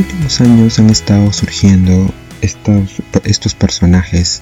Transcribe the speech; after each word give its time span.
Últimos 0.00 0.40
años 0.40 0.78
han 0.78 0.88
estado 0.88 1.30
surgiendo 1.30 2.10
estos, 2.40 3.02
estos 3.24 3.54
personajes 3.54 4.40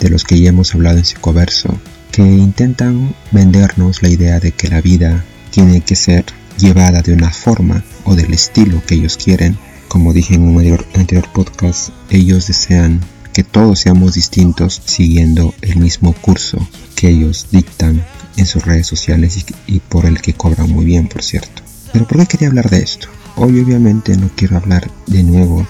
de 0.00 0.10
los 0.10 0.24
que 0.24 0.40
ya 0.40 0.48
hemos 0.48 0.74
hablado 0.74 0.98
en 0.98 1.04
Psicoverso, 1.04 1.78
que 2.10 2.22
intentan 2.22 3.14
vendernos 3.30 4.02
la 4.02 4.08
idea 4.08 4.40
de 4.40 4.50
que 4.50 4.66
la 4.66 4.80
vida 4.80 5.24
tiene 5.52 5.80
que 5.82 5.94
ser 5.94 6.24
llevada 6.58 7.02
de 7.02 7.12
una 7.12 7.30
forma 7.30 7.84
o 8.02 8.16
del 8.16 8.34
estilo 8.34 8.82
que 8.84 8.96
ellos 8.96 9.16
quieren. 9.16 9.56
Como 9.86 10.12
dije 10.12 10.34
en 10.34 10.42
un 10.42 10.58
anterior, 10.96 11.28
podcast, 11.32 11.90
ellos 12.10 12.48
desean 12.48 12.98
que 13.32 13.44
todos 13.44 13.78
seamos 13.78 14.14
distintos 14.14 14.82
siguiendo 14.86 15.54
el 15.62 15.76
mismo 15.76 16.14
curso 16.14 16.58
que 16.96 17.10
ellos 17.10 17.46
dictan 17.52 18.04
en 18.36 18.46
sus 18.46 18.64
redes 18.64 18.88
sociales 18.88 19.36
y, 19.36 19.74
y 19.76 19.78
por 19.78 20.04
el 20.04 20.20
que 20.20 20.34
cobran 20.34 20.68
muy 20.68 20.84
bien, 20.84 21.06
por 21.06 21.22
cierto. 21.22 21.62
Pero 21.92 22.08
¿por 22.08 22.18
qué 22.18 22.26
quería 22.26 22.48
hablar 22.48 22.68
de 22.70 22.82
esto? 22.82 23.08
Hoy 23.36 23.60
obviamente 23.60 24.16
no 24.16 24.30
quiero 24.34 24.56
hablar 24.56 24.90
de 25.06 25.22
nuevo 25.22 25.66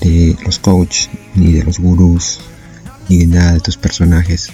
de 0.00 0.36
los 0.44 0.58
coaches, 0.58 1.10
ni 1.34 1.52
de 1.52 1.64
los 1.64 1.78
gurús, 1.78 2.40
ni 3.08 3.18
de 3.18 3.26
nada 3.26 3.52
de 3.52 3.56
estos 3.58 3.76
personajes, 3.76 4.50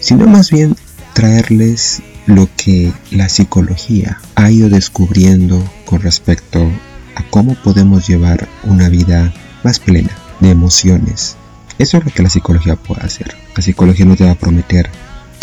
sino 0.00 0.26
más 0.26 0.50
bien 0.50 0.76
traerles 1.14 2.02
lo 2.26 2.48
que 2.56 2.92
la 3.10 3.28
psicología 3.28 4.18
ha 4.34 4.50
ido 4.50 4.68
descubriendo 4.68 5.62
con 5.84 6.00
respecto 6.00 6.68
a 7.14 7.22
cómo 7.30 7.54
podemos 7.62 8.08
llevar 8.08 8.48
una 8.64 8.88
vida 8.88 9.32
más 9.62 9.78
plena 9.78 10.10
de 10.40 10.50
emociones. 10.50 11.36
Eso 11.78 11.98
es 11.98 12.04
lo 12.04 12.10
que 12.10 12.22
la 12.22 12.30
psicología 12.30 12.76
puede 12.76 13.02
hacer. 13.02 13.34
La 13.54 13.62
psicología 13.62 14.06
no 14.06 14.16
te 14.16 14.24
va 14.24 14.32
a 14.32 14.38
prometer 14.38 14.90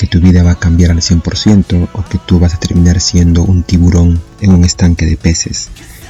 que 0.03 0.07
tu 0.07 0.19
vida 0.19 0.43
va 0.43 0.51
a 0.51 0.59
cambiar 0.59 0.91
al 0.91 0.97
100% 0.97 1.87
o 1.93 2.03
que 2.03 2.17
tú 2.17 2.37
vas 2.37 2.53
a 2.53 2.59
terminar 2.59 2.99
siendo 2.99 3.41
un 3.41 3.63
tiburón 3.63 4.21
en 4.41 4.51
un 4.51 4.65
estanque 4.65 5.05
de 5.05 5.15
peces, 5.15 5.69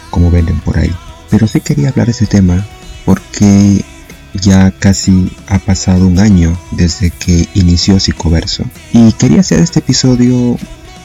como 0.10 0.32
venden 0.32 0.60
por 0.62 0.80
ahí. 0.80 0.92
Pero 1.30 1.48
sí 1.48 1.62
quería 1.62 1.90
hablar 1.90 2.08
de 2.08 2.14
ese 2.14 2.26
tema 2.26 2.66
porque 3.06 3.86
ya 4.34 4.72
casi 4.72 5.32
ha 5.46 5.60
pasado 5.60 6.08
un 6.08 6.18
año 6.18 6.58
desde 6.72 7.12
que 7.12 7.48
inició 7.54 8.00
Psicoverso. 8.00 8.64
Y 8.94 9.12
quería 9.12 9.42
hacer 9.42 9.60
este 9.60 9.78
episodio 9.78 10.58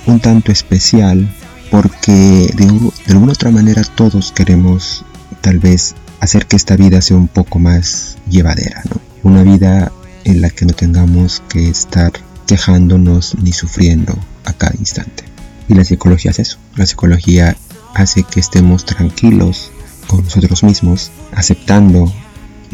un 0.07 0.21
tanto 0.21 0.51
especial 0.51 1.29
porque 1.71 2.51
de, 2.57 2.91
de 3.07 3.13
alguna 3.13 3.33
otra 3.33 3.51
manera 3.51 3.83
todos 3.85 4.33
queremos 4.33 5.05
tal 5.43 5.59
vez 5.59 5.95
hacer 6.21 6.47
que 6.47 6.57
esta 6.57 6.75
vida 6.77 7.03
sea 7.03 7.19
un 7.19 7.29
poco 7.29 7.59
más 7.59 8.17
llevadera, 8.31 8.83
¿no? 8.89 8.99
Una 9.31 9.43
vida 9.43 9.93
en 10.25 10.41
la 10.41 10.49
que 10.49 10.65
no 10.65 10.73
tengamos 10.73 11.43
que 11.51 11.69
estar 11.69 12.13
quejándonos 12.49 13.37
ni 13.41 13.53
sufriendo 13.53 14.19
a 14.45 14.55
cada 14.55 14.75
instante. 14.79 15.23
Y 15.69 15.75
la 15.75 15.85
psicología 15.85 16.31
es 16.31 16.39
eso. 16.41 16.59
La 16.77 16.87
psicología 16.87 17.57
hace 17.95 18.25
que 18.25 18.41
estemos 18.41 18.87
tranquilos 18.87 19.71
con 20.07 20.25
nosotros 20.25 20.65
mismos, 20.65 21.13
aceptando 21.33 22.11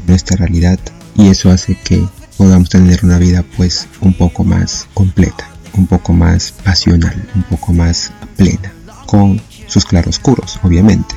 nuestra 0.07 0.37
realidad 0.37 0.79
y 1.17 1.29
eso 1.29 1.51
hace 1.51 1.77
que 1.77 2.07
podamos 2.39 2.71
tener 2.71 3.05
una 3.05 3.19
vida 3.19 3.45
pues 3.57 3.89
un 4.01 4.15
poco 4.15 4.45
más 4.45 4.87
completa, 4.95 5.49
un 5.77 5.89
poco 5.89 6.13
más 6.13 6.53
pasional, 6.53 7.29
un 7.35 7.43
poco 7.43 7.73
más 7.73 8.13
plena, 8.37 8.73
con 9.07 9.41
sus 9.67 9.85
claroscuros, 9.85 10.61
obviamente, 10.63 11.17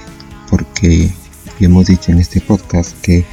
porque 0.50 1.14
hemos 1.60 1.86
dicho 1.86 2.12
en 2.12 2.20
este 2.20 2.42
podcast 2.42 3.00
que 3.02 3.24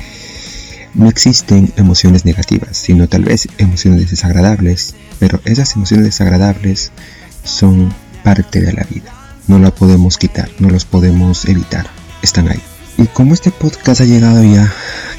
no 0.95 1.09
existen 1.09 1.73
emociones 1.77 2.25
negativas, 2.25 2.77
sino 2.77 3.09
tal 3.09 3.25
vez 3.25 3.49
emociones 3.59 4.11
desagradables, 4.11 4.95
pero 5.19 5.41
esas 5.45 5.75
emociones 5.77 6.07
desagradables 6.07 6.93
son 7.43 7.93
parte 8.23 8.61
de 8.61 8.73
la 8.73 8.85
vida. 8.85 9.13
No 9.47 9.59
la 9.59 9.75
podemos 9.75 10.17
quitar, 10.17 10.49
no 10.59 10.71
los 10.71 10.85
podemos 10.85 11.45
evitar, 11.47 11.87
están 12.23 12.49
ahí. 12.49 12.61
Y 12.97 13.07
como 13.07 13.35
este 13.35 13.51
podcast 13.51 14.01
ha 14.01 14.05
llegado 14.05 14.43
ya 14.45 14.73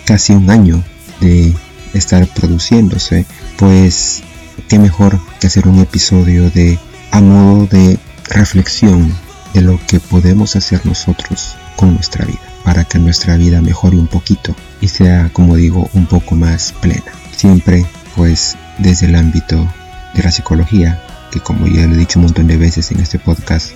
casi 0.05 0.33
un 0.33 0.49
año 0.49 0.83
de 1.19 1.53
estar 1.93 2.25
produciéndose, 2.27 3.25
pues 3.57 4.23
qué 4.69 4.79
mejor 4.79 5.19
que 5.39 5.47
hacer 5.47 5.67
un 5.67 5.79
episodio 5.79 6.49
de 6.49 6.79
a 7.11 7.21
modo 7.21 7.67
de 7.67 7.99
reflexión 8.29 9.13
de 9.53 9.61
lo 9.61 9.79
que 9.87 9.99
podemos 9.99 10.55
hacer 10.55 10.85
nosotros 10.85 11.55
con 11.75 11.93
nuestra 11.93 12.25
vida 12.25 12.54
para 12.65 12.83
que 12.83 12.97
nuestra 12.97 13.37
vida 13.37 13.61
mejore 13.61 13.95
un 13.95 14.07
poquito 14.07 14.55
y 14.81 14.87
sea, 14.87 15.29
como 15.31 15.55
digo, 15.55 15.87
un 15.93 16.07
poco 16.07 16.35
más 16.35 16.73
plena. 16.81 17.13
Siempre, 17.33 17.85
pues, 18.15 18.57
desde 18.79 19.05
el 19.05 19.15
ámbito 19.15 19.71
de 20.15 20.23
la 20.23 20.31
psicología, 20.31 21.01
que 21.31 21.39
como 21.39 21.67
ya 21.67 21.85
lo 21.85 21.93
he 21.93 21.97
dicho 21.97 22.19
un 22.19 22.25
montón 22.25 22.47
de 22.47 22.57
veces 22.57 22.91
en 22.91 22.99
este 22.99 23.19
podcast, 23.19 23.71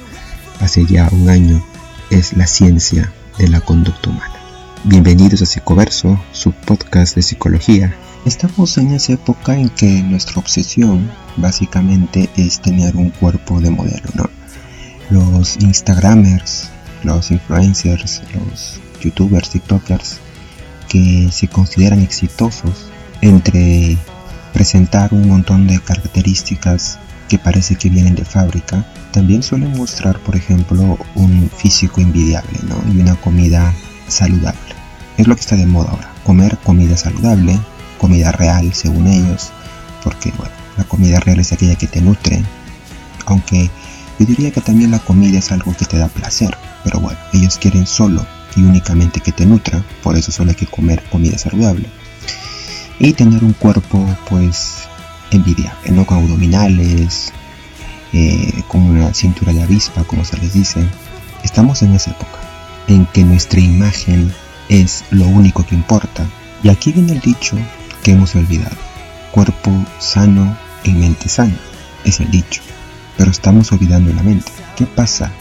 hace 0.59 0.85
ya 0.85 1.07
un 1.11 1.29
año, 1.29 1.63
es 2.09 2.35
la 2.35 2.47
ciencia 2.47 3.13
de 3.37 3.47
la 3.47 3.61
conducta 3.61 4.09
humana. 4.09 4.33
Bienvenidos 4.85 5.43
a 5.43 5.45
Psicoverso, 5.45 6.19
su 6.31 6.51
podcast 6.51 7.15
de 7.15 7.21
psicología. 7.21 7.95
Estamos 8.25 8.75
en 8.79 8.93
esa 8.93 9.13
época 9.13 9.55
en 9.55 9.69
que 9.69 10.01
nuestra 10.01 10.39
obsesión 10.39 11.11
básicamente 11.37 12.27
es 12.37 12.59
tener 12.59 12.95
un 12.95 13.11
cuerpo 13.11 13.61
de 13.61 13.69
modelo, 13.69 14.09
¿no? 14.15 14.29
Los 15.11 15.57
Instagramers, 15.57 16.69
los 17.03 17.31
influencers, 17.31 18.21
los 18.33 18.79
youtubers, 19.01 19.49
tiktokers 19.49 20.19
que 20.87 21.29
se 21.31 21.47
consideran 21.47 21.99
exitosos 21.99 22.89
entre 23.21 23.97
presentar 24.53 25.13
un 25.13 25.27
montón 25.27 25.67
de 25.67 25.79
características 25.79 26.99
que 27.27 27.37
parece 27.37 27.75
que 27.75 27.89
vienen 27.89 28.15
de 28.15 28.25
fábrica, 28.25 28.85
también 29.11 29.43
suelen 29.43 29.77
mostrar, 29.77 30.19
por 30.19 30.35
ejemplo, 30.35 30.97
un 31.15 31.49
físico 31.55 32.01
envidiable 32.01 32.59
¿no? 32.67 32.75
y 32.91 32.99
una 32.99 33.15
comida 33.15 33.73
saludable. 34.07 34.59
Es 35.17 35.27
lo 35.27 35.35
que 35.35 35.41
está 35.41 35.55
de 35.55 35.67
moda 35.67 35.91
ahora, 35.91 36.11
comer 36.23 36.57
comida 36.57 36.97
saludable, 36.97 37.59
comida 37.99 38.31
real 38.31 38.73
según 38.73 39.07
ellos, 39.07 39.51
porque 40.03 40.31
bueno, 40.37 40.53
la 40.77 40.83
comida 40.85 41.19
real 41.19 41.39
es 41.39 41.51
aquella 41.51 41.75
que 41.75 41.87
te 41.87 42.01
nutre, 42.01 42.41
aunque 43.25 43.69
yo 44.17 44.25
diría 44.25 44.51
que 44.51 44.61
también 44.61 44.91
la 44.91 44.99
comida 44.99 45.37
es 45.37 45.51
algo 45.51 45.75
que 45.77 45.85
te 45.85 45.97
da 45.97 46.07
placer, 46.07 46.57
pero 46.83 46.99
bueno, 46.99 47.19
ellos 47.33 47.57
quieren 47.57 47.85
solo 47.85 48.25
y 48.55 48.63
únicamente 48.63 49.19
que 49.19 49.31
te 49.31 49.45
nutra, 49.45 49.83
por 50.03 50.17
eso 50.17 50.31
solo 50.31 50.51
hay 50.51 50.55
que 50.55 50.65
comer 50.65 51.03
comida 51.09 51.37
saludable. 51.37 51.87
Y 52.99 53.13
tener 53.13 53.43
un 53.43 53.53
cuerpo 53.53 54.05
pues 54.29 54.79
envidiable, 55.31 55.91
¿no? 55.91 56.05
Con 56.05 56.19
abdominales, 56.19 57.31
eh, 58.11 58.63
con 58.67 58.81
una 58.81 59.13
cintura 59.13 59.53
de 59.53 59.63
avispa, 59.63 60.03
como 60.03 60.25
se 60.25 60.37
les 60.37 60.53
dice. 60.53 60.85
Estamos 61.43 61.81
en 61.83 61.93
esa 61.93 62.11
época 62.11 62.39
en 62.87 63.05
que 63.05 63.23
nuestra 63.23 63.59
imagen 63.59 64.33
es 64.67 65.05
lo 65.11 65.27
único 65.27 65.65
que 65.65 65.75
importa. 65.75 66.25
Y 66.63 66.69
aquí 66.69 66.91
viene 66.91 67.13
el 67.13 67.21
dicho 67.21 67.55
que 68.03 68.11
hemos 68.11 68.35
olvidado. 68.35 68.75
Cuerpo 69.31 69.71
sano 69.99 70.57
en 70.83 70.99
mente 70.99 71.29
sana. 71.29 71.57
Es 72.03 72.19
el 72.19 72.31
dicho. 72.31 72.61
Pero 73.17 73.31
estamos 73.31 73.71
olvidando 73.71 74.11
la 74.13 74.23
mente. 74.23 74.51
¿Qué 74.75 74.85
pasa 74.85 75.31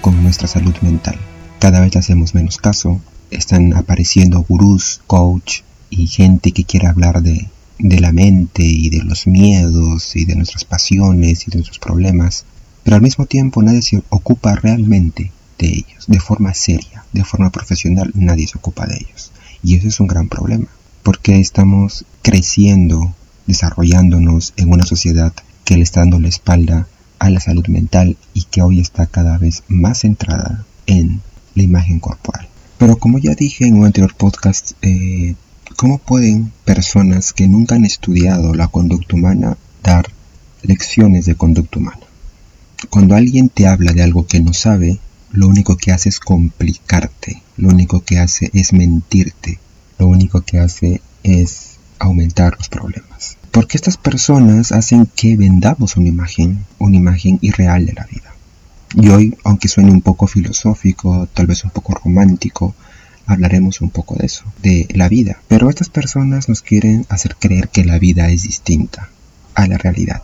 con 0.00 0.22
nuestra 0.22 0.48
salud 0.48 0.74
mental. 0.82 1.18
Cada 1.58 1.80
vez 1.80 1.96
hacemos 1.96 2.34
menos 2.34 2.56
caso, 2.58 3.00
están 3.30 3.74
apareciendo 3.74 4.44
gurús, 4.48 5.00
coach 5.06 5.60
y 5.90 6.06
gente 6.06 6.52
que 6.52 6.64
quiere 6.64 6.86
hablar 6.86 7.22
de, 7.22 7.48
de 7.78 8.00
la 8.00 8.12
mente 8.12 8.62
y 8.62 8.90
de 8.90 9.02
los 9.02 9.26
miedos 9.26 10.16
y 10.16 10.24
de 10.24 10.36
nuestras 10.36 10.64
pasiones 10.64 11.46
y 11.46 11.50
de 11.50 11.58
nuestros 11.58 11.78
problemas, 11.78 12.44
pero 12.82 12.96
al 12.96 13.02
mismo 13.02 13.26
tiempo 13.26 13.62
nadie 13.62 13.82
se 13.82 14.02
ocupa 14.08 14.54
realmente 14.54 15.32
de 15.58 15.68
ellos, 15.68 16.06
de 16.06 16.20
forma 16.20 16.54
seria, 16.54 17.04
de 17.12 17.24
forma 17.24 17.50
profesional, 17.50 18.12
nadie 18.14 18.46
se 18.46 18.58
ocupa 18.58 18.86
de 18.86 18.96
ellos. 18.96 19.32
Y 19.62 19.74
eso 19.74 19.88
es 19.88 20.00
un 20.00 20.06
gran 20.06 20.28
problema, 20.28 20.68
porque 21.02 21.40
estamos 21.40 22.04
creciendo, 22.22 23.14
desarrollándonos 23.46 24.54
en 24.56 24.70
una 24.70 24.86
sociedad 24.86 25.32
que 25.64 25.76
le 25.76 25.82
está 25.82 26.00
dando 26.00 26.20
la 26.20 26.28
espalda 26.28 26.86
a 27.18 27.30
la 27.30 27.40
salud 27.40 27.66
mental 27.68 28.16
y 28.34 28.44
que 28.44 28.62
hoy 28.62 28.80
está 28.80 29.06
cada 29.06 29.38
vez 29.38 29.62
más 29.68 30.00
centrada 30.00 30.64
en 30.86 31.20
la 31.54 31.62
imagen 31.62 32.00
corporal. 32.00 32.48
Pero 32.78 32.96
como 32.96 33.18
ya 33.18 33.34
dije 33.34 33.66
en 33.66 33.76
un 33.76 33.86
anterior 33.86 34.14
podcast, 34.14 34.72
eh, 34.82 35.34
¿cómo 35.76 35.98
pueden 35.98 36.52
personas 36.64 37.32
que 37.32 37.48
nunca 37.48 37.74
han 37.74 37.84
estudiado 37.84 38.54
la 38.54 38.68
conducta 38.68 39.16
humana 39.16 39.56
dar 39.82 40.06
lecciones 40.62 41.26
de 41.26 41.34
conducta 41.34 41.78
humana? 41.78 42.00
Cuando 42.90 43.16
alguien 43.16 43.48
te 43.48 43.66
habla 43.66 43.92
de 43.92 44.02
algo 44.02 44.26
que 44.26 44.40
no 44.40 44.52
sabe, 44.52 44.98
lo 45.32 45.48
único 45.48 45.76
que 45.76 45.92
hace 45.92 46.08
es 46.08 46.20
complicarte, 46.20 47.42
lo 47.56 47.68
único 47.68 48.04
que 48.04 48.18
hace 48.18 48.50
es 48.54 48.72
mentirte, 48.72 49.58
lo 49.98 50.06
único 50.06 50.42
que 50.42 50.58
hace 50.60 51.02
es 51.24 51.78
aumentar 51.98 52.56
los 52.56 52.68
problemas. 52.68 53.37
Porque 53.50 53.76
estas 53.76 53.96
personas 53.96 54.72
hacen 54.72 55.06
que 55.06 55.36
vendamos 55.36 55.96
una 55.96 56.08
imagen, 56.08 56.64
una 56.78 56.96
imagen 56.96 57.38
irreal 57.40 57.86
de 57.86 57.92
la 57.94 58.04
vida. 58.04 58.34
Y 58.94 59.08
hoy, 59.10 59.36
aunque 59.44 59.68
suene 59.68 59.90
un 59.90 60.00
poco 60.00 60.26
filosófico, 60.26 61.28
tal 61.34 61.46
vez 61.46 61.64
un 61.64 61.70
poco 61.70 61.94
romántico, 61.94 62.74
hablaremos 63.26 63.80
un 63.80 63.90
poco 63.90 64.16
de 64.16 64.26
eso, 64.26 64.44
de 64.62 64.88
la 64.94 65.08
vida. 65.08 65.40
Pero 65.48 65.68
estas 65.68 65.90
personas 65.90 66.48
nos 66.48 66.62
quieren 66.62 67.06
hacer 67.08 67.36
creer 67.36 67.68
que 67.68 67.84
la 67.84 67.98
vida 67.98 68.30
es 68.30 68.42
distinta 68.42 69.10
a 69.54 69.66
la 69.66 69.76
realidad, 69.76 70.22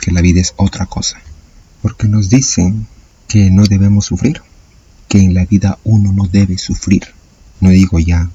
que 0.00 0.10
la 0.10 0.20
vida 0.20 0.40
es 0.40 0.52
otra 0.56 0.86
cosa. 0.86 1.18
Porque 1.80 2.08
nos 2.08 2.28
dicen 2.28 2.86
que 3.28 3.50
no 3.50 3.64
debemos 3.64 4.06
sufrir, 4.06 4.42
que 5.08 5.20
en 5.20 5.32
la 5.34 5.46
vida 5.46 5.78
uno 5.84 6.12
no 6.12 6.26
debe 6.26 6.58
sufrir. 6.58 7.04
No 7.60 7.70
digo 7.70 7.98
ya 7.98 8.28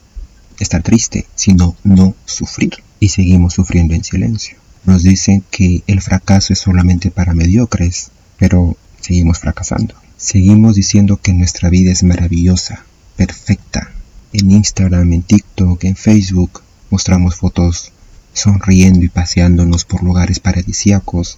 estar 0.59 0.81
triste, 0.81 1.27
sino 1.35 1.75
no 1.83 2.15
sufrir. 2.25 2.73
Y 2.99 3.09
seguimos 3.09 3.53
sufriendo 3.53 3.93
en 3.93 4.03
silencio. 4.03 4.57
Nos 4.85 5.03
dicen 5.03 5.43
que 5.51 5.83
el 5.87 6.01
fracaso 6.01 6.53
es 6.53 6.59
solamente 6.59 7.11
para 7.11 7.33
mediocres, 7.33 8.11
pero 8.37 8.77
seguimos 8.99 9.39
fracasando. 9.39 9.95
Seguimos 10.17 10.75
diciendo 10.75 11.17
que 11.17 11.33
nuestra 11.33 11.69
vida 11.69 11.91
es 11.91 12.03
maravillosa, 12.03 12.83
perfecta. 13.15 13.91
En 14.33 14.51
Instagram, 14.51 15.13
en 15.13 15.23
TikTok, 15.23 15.83
en 15.85 15.95
Facebook 15.95 16.61
mostramos 16.89 17.35
fotos 17.35 17.91
sonriendo 18.33 19.05
y 19.05 19.09
paseándonos 19.09 19.85
por 19.85 20.03
lugares 20.03 20.39
paradisíacos 20.39 21.37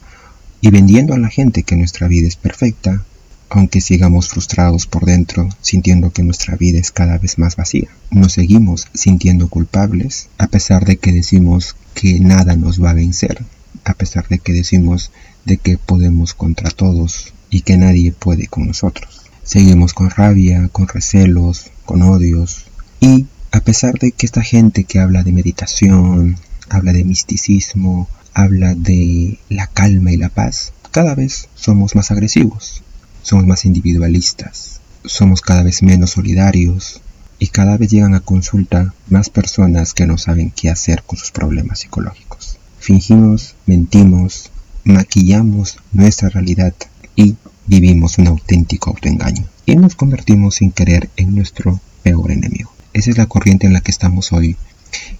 y 0.61 0.69
vendiendo 0.69 1.13
a 1.13 1.17
la 1.17 1.29
gente 1.29 1.63
que 1.63 1.75
nuestra 1.75 2.07
vida 2.07 2.27
es 2.27 2.35
perfecta, 2.35 3.03
aunque 3.53 3.81
sigamos 3.81 4.29
frustrados 4.29 4.87
por 4.87 5.03
dentro, 5.03 5.49
sintiendo 5.61 6.11
que 6.11 6.23
nuestra 6.23 6.55
vida 6.55 6.79
es 6.79 6.89
cada 6.89 7.17
vez 7.17 7.37
más 7.37 7.57
vacía. 7.57 7.89
Nos 8.09 8.31
seguimos 8.31 8.87
sintiendo 8.93 9.49
culpables, 9.49 10.29
a 10.37 10.47
pesar 10.47 10.85
de 10.85 10.95
que 10.95 11.11
decimos 11.11 11.75
que 11.93 12.21
nada 12.21 12.55
nos 12.55 12.81
va 12.81 12.91
a 12.91 12.93
vencer, 12.93 13.43
a 13.83 13.93
pesar 13.93 14.29
de 14.29 14.39
que 14.39 14.53
decimos 14.53 15.11
de 15.43 15.57
que 15.57 15.77
podemos 15.77 16.33
contra 16.33 16.71
todos 16.71 17.33
y 17.49 17.61
que 17.61 17.75
nadie 17.75 18.13
puede 18.13 18.47
con 18.47 18.67
nosotros. 18.67 19.23
Seguimos 19.43 19.93
con 19.93 20.09
rabia, 20.09 20.69
con 20.71 20.87
recelos, 20.87 21.71
con 21.85 22.03
odios 22.03 22.67
y 23.01 23.25
a 23.51 23.59
pesar 23.59 23.99
de 23.99 24.13
que 24.13 24.25
esta 24.25 24.43
gente 24.43 24.85
que 24.85 24.99
habla 24.99 25.23
de 25.23 25.33
meditación, 25.33 26.37
habla 26.69 26.93
de 26.93 27.03
misticismo, 27.03 28.07
habla 28.33 28.75
de 28.75 29.39
la 29.49 29.67
calma 29.67 30.13
y 30.13 30.17
la 30.17 30.29
paz, 30.29 30.71
cada 30.91 31.15
vez 31.15 31.49
somos 31.55 31.95
más 31.95 32.11
agresivos, 32.11 32.81
somos 33.21 33.45
más 33.45 33.65
individualistas, 33.65 34.81
somos 35.05 35.41
cada 35.41 35.63
vez 35.63 35.83
menos 35.83 36.11
solidarios 36.11 37.01
y 37.39 37.47
cada 37.47 37.77
vez 37.77 37.91
llegan 37.91 38.13
a 38.13 38.19
consulta 38.19 38.93
más 39.09 39.29
personas 39.29 39.93
que 39.93 40.05
no 40.05 40.17
saben 40.17 40.51
qué 40.51 40.69
hacer 40.69 41.03
con 41.03 41.17
sus 41.17 41.31
problemas 41.31 41.79
psicológicos. 41.79 42.57
Fingimos, 42.79 43.55
mentimos, 43.65 44.51
maquillamos 44.83 45.77
nuestra 45.91 46.29
realidad 46.29 46.73
y 47.15 47.35
vivimos 47.67 48.17
un 48.17 48.27
auténtico 48.27 48.91
autoengaño 48.91 49.45
y 49.65 49.75
nos 49.75 49.95
convertimos 49.95 50.55
sin 50.55 50.71
querer 50.71 51.09
en 51.15 51.35
nuestro 51.35 51.79
peor 52.03 52.31
enemigo. 52.31 52.71
Esa 52.93 53.11
es 53.11 53.17
la 53.17 53.27
corriente 53.27 53.67
en 53.67 53.73
la 53.73 53.81
que 53.81 53.91
estamos 53.91 54.31
hoy, 54.33 54.57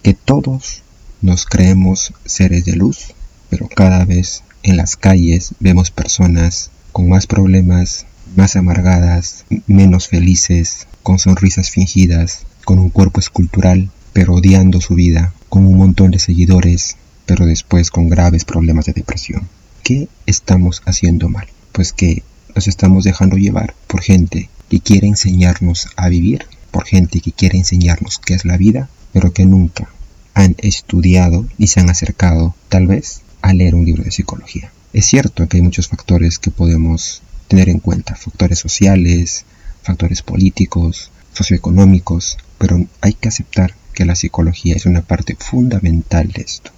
que 0.03 0.13
todos 0.13 0.83
nos 1.21 1.45
creemos 1.45 2.13
seres 2.25 2.65
de 2.65 2.75
luz, 2.75 3.13
pero 3.49 3.67
cada 3.67 4.05
vez 4.05 4.43
en 4.63 4.77
las 4.77 4.95
calles 4.95 5.53
vemos 5.59 5.91
personas 5.91 6.71
con 6.91 7.09
más 7.09 7.27
problemas, 7.27 8.05
más 8.35 8.55
amargadas, 8.55 9.45
menos 9.67 10.07
felices, 10.07 10.87
con 11.03 11.19
sonrisas 11.19 11.69
fingidas, 11.69 12.45
con 12.65 12.79
un 12.79 12.89
cuerpo 12.89 13.19
escultural, 13.19 13.89
pero 14.13 14.33
odiando 14.35 14.81
su 14.81 14.95
vida, 14.95 15.33
con 15.49 15.65
un 15.65 15.77
montón 15.77 16.11
de 16.11 16.19
seguidores, 16.19 16.97
pero 17.25 17.45
después 17.45 17.91
con 17.91 18.09
graves 18.09 18.45
problemas 18.45 18.85
de 18.85 18.93
depresión. 18.93 19.47
¿Qué 19.83 20.07
estamos 20.25 20.81
haciendo 20.85 21.29
mal? 21.29 21.47
Pues 21.71 21.93
que 21.93 22.23
nos 22.55 22.67
estamos 22.67 23.03
dejando 23.03 23.37
llevar 23.37 23.73
por 23.87 24.01
gente 24.01 24.49
que 24.69 24.79
quiere 24.79 25.07
enseñarnos 25.07 25.87
a 25.95 26.09
vivir, 26.09 26.45
por 26.71 26.85
gente 26.85 27.19
que 27.19 27.31
quiere 27.31 27.57
enseñarnos 27.57 28.19
qué 28.19 28.33
es 28.33 28.45
la 28.45 28.57
vida, 28.57 28.89
pero 29.13 29.33
que 29.33 29.45
nunca 29.45 29.89
han 30.33 30.55
estudiado 30.59 31.45
y 31.57 31.67
se 31.67 31.79
han 31.79 31.89
acercado, 31.89 32.55
tal 32.69 32.87
vez, 32.87 33.21
a 33.41 33.53
leer 33.53 33.75
un 33.75 33.85
libro 33.85 34.03
de 34.03 34.11
psicología. 34.11 34.71
Es 34.93 35.05
cierto 35.05 35.47
que 35.47 35.57
hay 35.57 35.63
muchos 35.63 35.87
factores 35.87 36.37
que 36.37 36.51
podemos 36.51 37.21
tener 37.47 37.69
en 37.69 37.79
cuenta, 37.79 38.15
factores 38.15 38.59
sociales, 38.59 39.45
factores 39.83 40.21
políticos, 40.21 41.11
socioeconómicos, 41.31 42.37
pero 42.57 42.85
hay 42.99 43.13
que 43.13 43.29
aceptar 43.29 43.73
que 43.93 44.03
la 44.03 44.15
psicología 44.15 44.75
es 44.75 44.85
una 44.85 45.01
parte 45.01 45.37
fundamental 45.39 46.33
de 46.33 46.41
esto. 46.41 46.71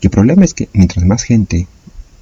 Y 0.00 0.06
el 0.06 0.10
problema 0.10 0.44
es 0.44 0.52
que 0.52 0.68
mientras 0.72 1.04
más 1.06 1.22
gente 1.22 1.68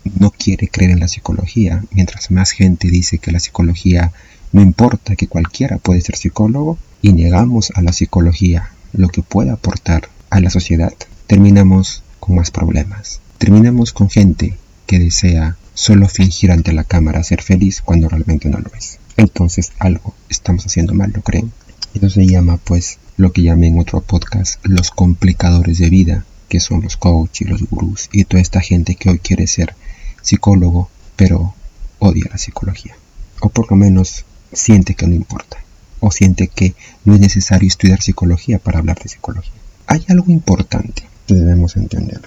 no 0.05 0.31
quiere 0.31 0.69
creer 0.69 0.91
en 0.91 1.01
la 1.01 1.09
psicología, 1.09 1.83
mientras 1.93 2.31
más 2.31 2.51
gente 2.51 2.89
dice 2.89 3.17
que 3.17 3.33
la 3.33 3.41
psicología 3.41 4.13
no 4.53 4.61
importa, 4.61 5.17
que 5.17 5.29
cualquiera 5.29 5.79
puede 5.79 6.03
ser 6.03 6.17
psicólogo, 6.17 6.77
y 7.01 7.15
negamos 7.15 7.73
a 7.75 7.81
la 7.81 7.95
psicología 7.95 8.71
lo 8.93 9.09
que 9.09 9.23
puede 9.23 9.51
aportar 9.51 10.11
a 10.29 10.41
la 10.41 10.51
sociedad, 10.51 10.93
terminamos 11.27 12.03
con 12.21 12.37
más 12.37 12.51
problemas. 12.51 13.21
Terminamos 13.39 13.93
con 13.93 14.11
gente 14.11 14.59
que 14.93 14.99
desea 14.99 15.57
solo 15.73 16.07
fingir 16.07 16.53
ante 16.53 16.75
la 16.75 16.85
cámara 16.85 17.25
ser 17.25 17.41
feliz 17.41 17.81
cuando 17.81 18.11
realmente 18.11 18.51
no 18.51 18.59
lo 18.59 18.71
es. 18.77 18.99
Entonces 19.17 19.73
algo 19.79 20.15
estamos 20.29 20.67
haciendo 20.67 20.93
mal, 20.93 21.13
¿lo 21.15 21.23
creen? 21.23 21.51
Eso 21.95 22.11
se 22.11 22.27
llama 22.27 22.59
pues 22.59 22.99
lo 23.17 23.33
que 23.33 23.41
llamé 23.41 23.69
en 23.69 23.79
otro 23.79 24.03
podcast 24.03 24.61
los 24.65 24.91
complicadores 24.91 25.79
de 25.79 25.89
vida, 25.89 26.27
que 26.51 26.61
son 26.61 26.83
los 26.83 26.99
coaches 26.99 27.41
y 27.41 27.51
los 27.51 27.63
gurús 27.63 28.11
y 28.13 28.25
toda 28.25 28.43
esta 28.43 28.61
gente 28.61 28.97
que 28.97 29.09
hoy 29.09 29.19
quiere 29.19 29.47
ser 29.47 29.75
psicólogo, 30.21 30.91
pero 31.17 31.55
odia 31.99 32.27
la 32.31 32.37
psicología. 32.37 32.95
O 33.41 33.49
por 33.49 33.71
lo 33.71 33.79
menos 33.79 34.27
siente 34.53 34.95
que 34.95 35.07
no 35.07 35.15
importa. 35.15 35.57
O 36.01 36.11
siente 36.11 36.49
que 36.49 36.75
no 37.07 37.15
es 37.15 37.21
necesario 37.21 37.67
estudiar 37.67 38.03
psicología 38.03 38.59
para 38.59 38.81
hablar 38.81 38.99
de 38.99 39.09
psicología 39.09 39.63
hay 39.87 40.05
algo 40.09 40.31
importante 40.31 41.03
que 41.27 41.35
debemos 41.35 41.77
entender. 41.77 42.21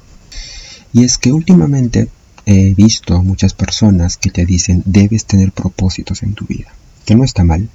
Y 0.93 1.03
es 1.03 1.17
que 1.17 1.31
últimamente 1.31 2.09
he 2.45 2.73
visto 2.73 3.21
muchas 3.23 3.53
personas 3.53 4.17
que 4.17 4.29
te 4.29 4.45
dicen 4.45 4.83
debes 4.85 5.25
tener 5.25 5.51
propósitos 5.51 6.23
en 6.23 6.33
tu 6.33 6.45
vida. 6.45 6.73
Que 7.05 7.15
no 7.15 7.23
está 7.23 7.43
mal. 7.43 7.69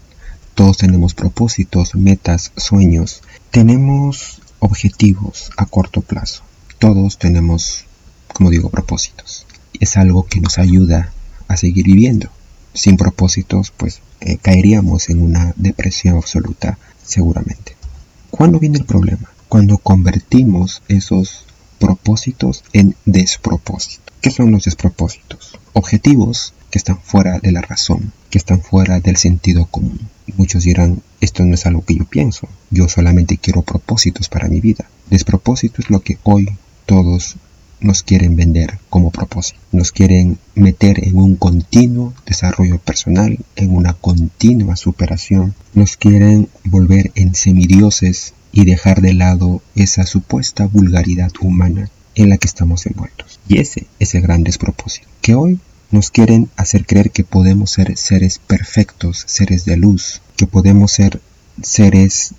Todos 0.55 0.79
tenemos 0.79 1.15
propósitos, 1.15 1.95
metas, 1.95 2.53
sueños. 2.57 3.23
Tenemos 3.51 4.41
objetivos 4.59 5.51
a 5.57 5.67
corto 5.67 6.03
plazo. 6.03 6.43
Todos 6.79 7.19
tenemos, 7.19 7.85
como 8.33 8.51
digo, 8.51 8.71
propósitos. 8.71 9.47
Es 9.79 9.97
algo 9.97 10.27
que 10.27 10.41
nos 10.41 10.59
ayuda 10.59 11.13
a 11.49 11.57
seguir 11.57 11.87
viviendo. 11.87 12.29
Sin 12.75 12.97
propósitos, 12.97 13.73
pues 13.77 14.01
eh, 14.21 14.39
caeríamos 14.39 15.09
en 15.09 15.23
una 15.23 15.55
depresión 15.57 16.17
absoluta, 16.17 16.79
seguramente. 17.05 17.77
¿Cuándo 18.31 18.59
viene 18.59 18.79
el 18.79 18.85
problema? 18.85 19.31
cuando 19.51 19.79
convertimos 19.79 20.81
esos 20.87 21.45
propósitos 21.81 22.63
en 22.73 22.95
despropósitos. 23.05 24.00
¿Qué 24.21 24.31
son 24.31 24.51
los 24.51 24.65
despropósitos? 24.65 25.59
Objetivos 25.73 26.53
que 26.71 26.77
están 26.77 26.99
fuera 27.01 27.39
de 27.39 27.53
la 27.53 27.63
razón, 27.63 28.13
que 28.29 28.37
están 28.37 28.61
fuera 28.61 29.01
del 29.01 29.17
sentido 29.17 29.65
común. 29.65 29.99
Muchos 30.37 30.65
dirán, 30.65 31.01
esto 31.23 31.43
no 31.43 31.55
es 31.55 31.65
algo 31.65 31.83
que 31.87 31.95
yo 31.95 32.05
pienso, 32.05 32.47
yo 32.69 32.87
solamente 32.87 33.39
quiero 33.39 33.63
propósitos 33.63 34.29
para 34.29 34.49
mi 34.49 34.61
vida. 34.61 34.85
Despropósito 35.09 35.81
es 35.81 35.89
lo 35.89 36.01
que 36.01 36.19
hoy 36.25 36.51
todos 36.85 37.37
nos 37.81 38.03
quieren 38.03 38.37
vender 38.37 38.79
como 38.91 39.11
propósito. 39.11 39.59
Nos 39.73 39.91
quieren 39.91 40.37
meter 40.55 41.03
en 41.03 41.17
un 41.17 41.37
continuo 41.37 42.13
desarrollo 42.27 42.77
personal, 42.79 43.39
en 43.57 43.75
una 43.75 43.95
continua 43.95 44.77
superación. 44.77 45.55
Nos 45.73 45.97
quieren 45.97 46.51
volver 46.65 47.11
en 47.15 47.35
semidioses 47.35 48.35
y 48.53 48.67
dejar 48.67 49.01
de 49.01 49.15
lado 49.15 49.63
esa 49.77 50.05
supuesta 50.05 50.67
vulgaridad 50.67 51.33
humana 51.41 51.89
en 52.15 52.29
la 52.29 52.39
que 52.39 52.47
estamos 52.47 52.87
envueltos. 52.87 53.41
Y 53.49 53.59
ese 53.59 53.87
es 53.99 54.15
el 54.15 54.23
gran 54.23 54.45
despropósito, 54.45 55.09
que 55.21 55.35
hoy 55.35 55.61
nos 55.91 56.11
quieren 56.11 56.51
hacer 56.57 56.87
creer 56.87 57.11
que 57.11 57.25
podemos 57.25 57.73
ser 57.73 57.97
seres 57.97 58.39
perfectos, 58.39 59.25
seres 59.27 59.65
de 59.65 59.77
luz, 59.77 60.23
que 60.37 60.47
podemos 60.47 60.93
ser 60.93 61.21
seres 61.63 62.35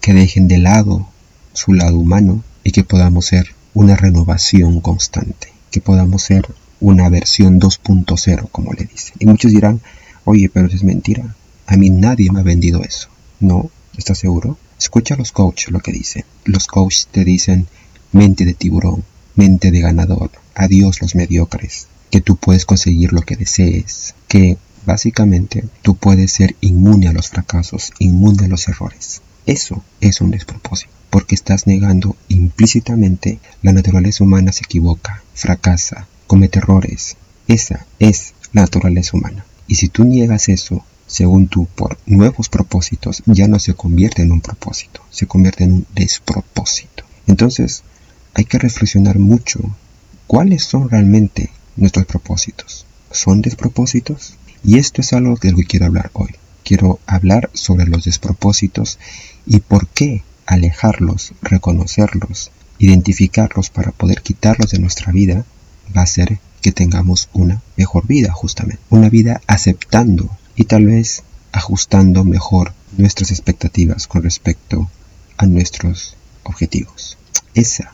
que 0.00 0.14
dejen 0.14 0.48
de 0.48 0.58
lado 0.58 1.08
su 1.52 1.72
lado 1.72 1.98
humano 1.98 2.42
y 2.62 2.72
que 2.72 2.84
podamos 2.84 3.26
ser 3.26 3.54
una 3.74 3.96
renovación 3.96 4.80
constante, 4.80 5.52
que 5.70 5.80
podamos 5.80 6.22
ser 6.22 6.46
una 6.80 7.08
versión 7.08 7.60
2.0, 7.60 8.48
como 8.50 8.72
le 8.72 8.84
dicen. 8.84 9.14
Y 9.18 9.26
muchos 9.26 9.52
dirán, 9.52 9.80
oye, 10.24 10.48
pero 10.48 10.66
eso 10.66 10.76
es 10.76 10.84
mentira. 10.84 11.34
A 11.66 11.76
mí 11.76 11.90
nadie 11.90 12.30
me 12.30 12.40
ha 12.40 12.44
vendido 12.44 12.82
eso. 12.82 13.08
No, 13.38 13.70
¿estás 13.96 14.18
seguro? 14.18 14.58
Escucha 14.78 15.14
a 15.14 15.18
los 15.18 15.32
coaches 15.32 15.70
lo 15.70 15.80
que 15.80 15.92
dicen. 15.92 16.24
Los 16.44 16.66
coaches 16.66 17.08
te 17.10 17.24
dicen 17.24 17.66
mente 18.12 18.44
de 18.44 18.54
tiburón, 18.54 19.04
de 19.40 19.80
ganador, 19.80 20.30
adiós 20.54 21.00
los 21.00 21.14
mediocres, 21.14 21.86
que 22.10 22.20
tú 22.20 22.36
puedes 22.36 22.66
conseguir 22.66 23.14
lo 23.14 23.22
que 23.22 23.36
desees, 23.36 24.14
que 24.28 24.58
básicamente 24.84 25.64
tú 25.80 25.94
puedes 25.94 26.30
ser 26.32 26.56
inmune 26.60 27.08
a 27.08 27.14
los 27.14 27.30
fracasos, 27.30 27.92
inmune 27.98 28.44
a 28.44 28.48
los 28.48 28.68
errores. 28.68 29.22
Eso 29.46 29.82
es 30.02 30.20
un 30.20 30.30
despropósito, 30.30 30.92
porque 31.08 31.34
estás 31.34 31.66
negando 31.66 32.16
implícitamente 32.28 33.38
la 33.62 33.72
naturaleza 33.72 34.24
humana 34.24 34.52
se 34.52 34.64
equivoca, 34.64 35.22
fracasa, 35.32 36.06
comete 36.26 36.58
errores. 36.58 37.16
Esa 37.48 37.86
es 37.98 38.34
la 38.52 38.60
naturaleza 38.60 39.16
humana. 39.16 39.46
Y 39.66 39.76
si 39.76 39.88
tú 39.88 40.04
niegas 40.04 40.50
eso, 40.50 40.84
según 41.06 41.48
tú, 41.48 41.66
por 41.74 41.96
nuevos 42.04 42.50
propósitos, 42.50 43.22
ya 43.24 43.48
no 43.48 43.58
se 43.58 43.72
convierte 43.72 44.20
en 44.20 44.32
un 44.32 44.42
propósito, 44.42 45.00
se 45.08 45.26
convierte 45.26 45.64
en 45.64 45.72
un 45.72 45.86
despropósito. 45.94 47.04
Entonces, 47.26 47.84
hay 48.40 48.46
que 48.46 48.58
reflexionar 48.58 49.18
mucho 49.18 49.60
cuáles 50.26 50.64
son 50.64 50.88
realmente 50.88 51.50
nuestros 51.76 52.06
propósitos. 52.06 52.86
¿Son 53.10 53.42
despropósitos? 53.42 54.38
Y 54.64 54.78
esto 54.78 55.02
es 55.02 55.12
algo 55.12 55.36
de 55.36 55.50
lo 55.50 55.58
que 55.58 55.64
quiero 55.64 55.84
hablar 55.84 56.10
hoy. 56.14 56.30
quiero 56.64 57.00
hablar 57.06 57.50
sobre 57.52 57.84
los 57.84 58.04
despropósitos 58.04 58.98
y 59.44 59.60
por 59.60 59.88
qué 59.88 60.22
alejarlos, 60.46 61.34
reconocerlos, 61.42 62.50
identificarlos 62.78 63.68
para 63.68 63.90
poder 63.90 64.22
quitarlos 64.22 64.70
de 64.70 64.78
nuestra 64.78 65.12
vida 65.12 65.44
va 65.94 66.00
a 66.00 66.04
hacer 66.04 66.38
que 66.62 66.72
tengamos 66.72 67.28
una 67.34 67.60
mejor 67.76 68.06
vida 68.06 68.32
justamente. 68.32 68.82
Una 68.88 69.10
vida 69.10 69.42
aceptando 69.48 70.30
y 70.56 70.64
tal 70.64 70.86
vez 70.86 71.24
ajustando 71.52 72.24
mejor 72.24 72.72
nuestras 72.96 73.32
expectativas 73.32 74.06
con 74.06 74.22
respecto 74.22 74.88
a 75.36 75.44
nuestros 75.44 76.16
objetivos. 76.44 77.18
Esa 77.52 77.92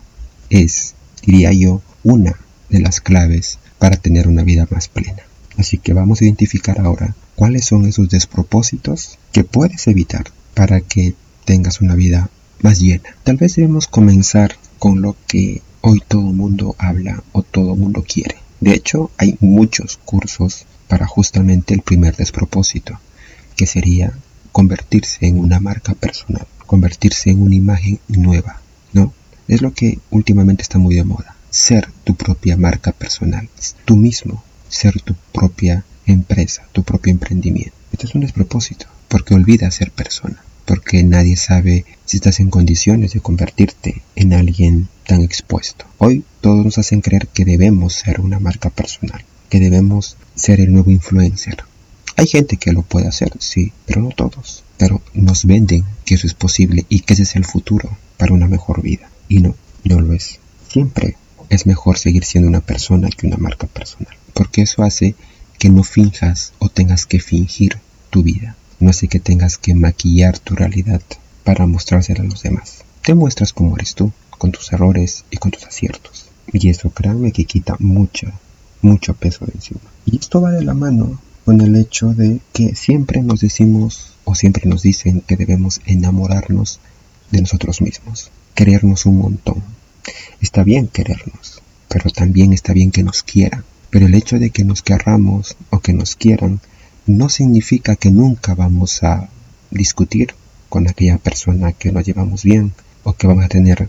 es, 0.51 0.95
diría 1.23 1.53
yo, 1.53 1.83
una 2.03 2.39
de 2.69 2.81
las 2.81 3.01
claves 3.01 3.59
para 3.79 3.97
tener 3.97 4.29
una 4.29 4.43
vida 4.43 4.67
más 4.71 4.89
plena. 4.89 5.23
Así 5.57 5.79
que 5.79 5.93
vamos 5.93 6.21
a 6.21 6.25
identificar 6.25 6.81
ahora 6.81 7.15
cuáles 7.35 7.65
son 7.65 7.87
esos 7.87 8.09
despropósitos 8.09 9.19
que 9.33 9.45
puedes 9.45 9.87
evitar 9.87 10.25
para 10.55 10.81
que 10.81 11.15
tengas 11.45 11.81
una 11.81 11.95
vida 11.95 12.31
más 12.63 12.81
llena. 12.81 13.17
Tal 13.25 13.37
vez 13.37 13.57
debemos 13.57 13.87
comenzar 13.87 14.57
con 14.79 15.03
lo 15.03 15.17
que 15.27 15.63
hoy 15.81 16.03
todo 16.07 16.23
mundo 16.23 16.75
habla 16.79 17.23
o 17.33 17.43
todo 17.43 17.77
mundo 17.77 18.05
quiere. 18.07 18.37
De 18.61 18.73
hecho, 18.73 19.11
hay 19.19 19.37
muchos 19.41 19.99
cursos 20.05 20.67
para 20.89 21.07
justamente 21.07 21.75
el 21.75 21.83
primer 21.83 22.17
despropósito, 22.17 22.99
que 23.57 23.67
sería 23.67 24.13
convertirse 24.53 25.27
en 25.27 25.39
una 25.39 25.61
marca 25.61 25.95
personal, 25.95 26.47
convertirse 26.67 27.31
en 27.31 27.43
una 27.43 27.55
imagen 27.55 28.01
nueva, 28.09 28.61
¿no? 28.93 29.13
Es 29.49 29.63
lo 29.63 29.73
que 29.73 29.99
últimamente 30.11 30.63
está 30.63 30.79
muy 30.79 30.95
de 30.95 31.05
moda, 31.05 31.37
ser 31.51 31.89
tu 32.05 32.15
propia 32.15 32.57
marca 32.57 32.93
personal, 32.93 33.49
tú 33.85 33.97
mismo, 33.97 34.43
ser 34.69 35.01
tu 35.01 35.15
propia 35.33 35.85
empresa, 36.07 36.67
tu 36.73 36.83
propio 36.83 37.13
emprendimiento. 37.13 37.73
Esto 37.93 38.07
es 38.07 38.15
un 38.15 38.23
despropósito, 38.23 38.87
porque 39.09 39.35
olvida 39.35 39.71
ser 39.71 39.93
persona, 39.93 40.43
porque 40.65 41.03
nadie 41.05 41.37
sabe 41.37 41.85
si 42.05 42.17
estás 42.17 42.41
en 42.41 42.51
condiciones 42.51 43.13
de 43.13 43.21
convertirte 43.21 44.03
en 44.17 44.33
alguien 44.33 44.89
tan 45.07 45.23
expuesto. 45.23 45.87
Hoy 45.99 46.25
todos 46.41 46.65
nos 46.65 46.79
hacen 46.79 47.01
creer 47.01 47.29
que 47.29 47.45
debemos 47.45 47.95
ser 47.95 48.21
una 48.21 48.41
marca 48.41 48.71
personal, 48.71 49.25
que 49.49 49.61
debemos 49.61 50.17
ser 50.35 50.61
el 50.61 50.73
nuevo 50.73 50.91
influencer. 50.91 51.59
Hay 52.17 52.27
gente 52.27 52.57
que 52.57 52.73
lo 52.73 52.83
puede 52.83 53.09
hacer, 53.09 53.33
sí, 53.39 53.73
pero 53.87 54.03
no 54.03 54.09
todos. 54.09 54.65
Pero 54.79 55.03
nos 55.15 55.45
venden 55.45 55.85
que 56.05 56.15
eso 56.17 56.27
es 56.27 56.35
posible 56.35 56.85
y 56.89 57.01
que 57.01 57.15
ese 57.15 57.23
es 57.23 57.37
el 57.37 57.45
futuro 57.45 57.97
para 58.17 58.33
una 58.33 58.49
mejor 58.49 58.83
vida. 58.83 59.11
Y 59.29 59.41
no, 59.41 59.55
no 59.85 60.01
lo 60.01 60.13
es. 60.13 60.41
Siempre 60.69 61.17
es 61.49 61.67
mejor 61.67 61.99
seguir 61.99 62.25
siendo 62.25 62.49
una 62.49 62.61
persona 62.61 63.09
que 63.09 63.27
una 63.27 63.37
marca 63.37 63.67
personal, 63.67 64.15
porque 64.35 64.63
eso 64.63 64.83
hace 64.83 65.15
que 65.59 65.71
no 65.71 65.83
finjas 65.83 66.53
o 66.59 66.69
tengas 66.69 67.07
que 67.07 67.21
fingir 67.21 67.79
tu 68.11 68.23
vida. 68.23 68.57
No 68.79 68.91
hace 68.91 69.09
que 69.09 69.21
tengas 69.21 69.57
que 69.57 69.75
maquillar 69.75 70.39
tu 70.39 70.55
realidad 70.55 71.01
para 71.45 71.67
mostrársela 71.67 72.23
a 72.23 72.27
los 72.27 72.43
demás. 72.43 72.85
Te 73.03 73.15
muestras 73.15 73.53
como 73.53 73.77
eres 73.77 73.95
tú, 73.95 74.13
con 74.31 74.53
tus 74.53 74.73
errores 74.73 75.25
y 75.31 75.37
con 75.39 75.51
tus 75.51 75.65
aciertos. 75.65 76.27
Y 76.53 76.69
eso 76.69 76.91
créanme 76.91 77.33
que 77.33 77.45
quita 77.45 77.77
mucho, 77.79 78.31
mucho 78.83 79.15
peso 79.15 79.47
de 79.47 79.53
encima. 79.55 79.81
Y 80.05 80.19
esto 80.19 80.41
va 80.41 80.51
de 80.51 80.65
la 80.65 80.75
mano 80.75 81.19
con 81.45 81.61
el 81.61 81.77
hecho 81.77 82.13
de 82.13 82.41
que 82.53 82.75
siempre 82.75 83.23
nos 83.23 83.41
decimos 83.41 84.15
o 84.25 84.35
siempre 84.35 84.69
nos 84.69 84.83
dicen 84.83 85.21
que 85.21 85.37
debemos 85.37 85.81
enamorarnos 85.87 86.81
de 87.31 87.41
nosotros 87.41 87.81
mismos, 87.81 88.31
querernos 88.57 89.07
un 89.07 89.19
montón. 89.19 89.63
Está 90.41 90.65
bien 90.65 90.89
querernos, 90.89 91.63
pero 91.89 92.11
también 92.11 92.53
está 92.53 92.73
bien 92.73 92.91
que 92.91 93.05
nos 93.05 93.23
quieran. 93.23 93.65
Pero 93.91 94.07
el 94.07 94.15
hecho 94.15 94.41
de 94.41 94.51
que 94.51 94.65
nos 94.65 94.83
querramos 94.83 95.57
o 95.71 95.79
que 95.79 95.93
nos 95.93 96.17
quieran 96.17 96.61
no 97.07 97.29
significa 97.29 97.95
que 97.95 98.11
nunca 98.11 98.55
vamos 98.55 99.05
a 99.05 99.29
discutir 99.71 100.35
con 100.69 100.89
aquella 100.89 101.19
persona 101.19 101.73
que 101.73 101.93
nos 101.93 102.05
llevamos 102.05 102.43
bien 102.43 102.73
o 103.05 103.13
que 103.13 103.29
vamos 103.29 103.45
a 103.45 103.49
tener 103.49 103.89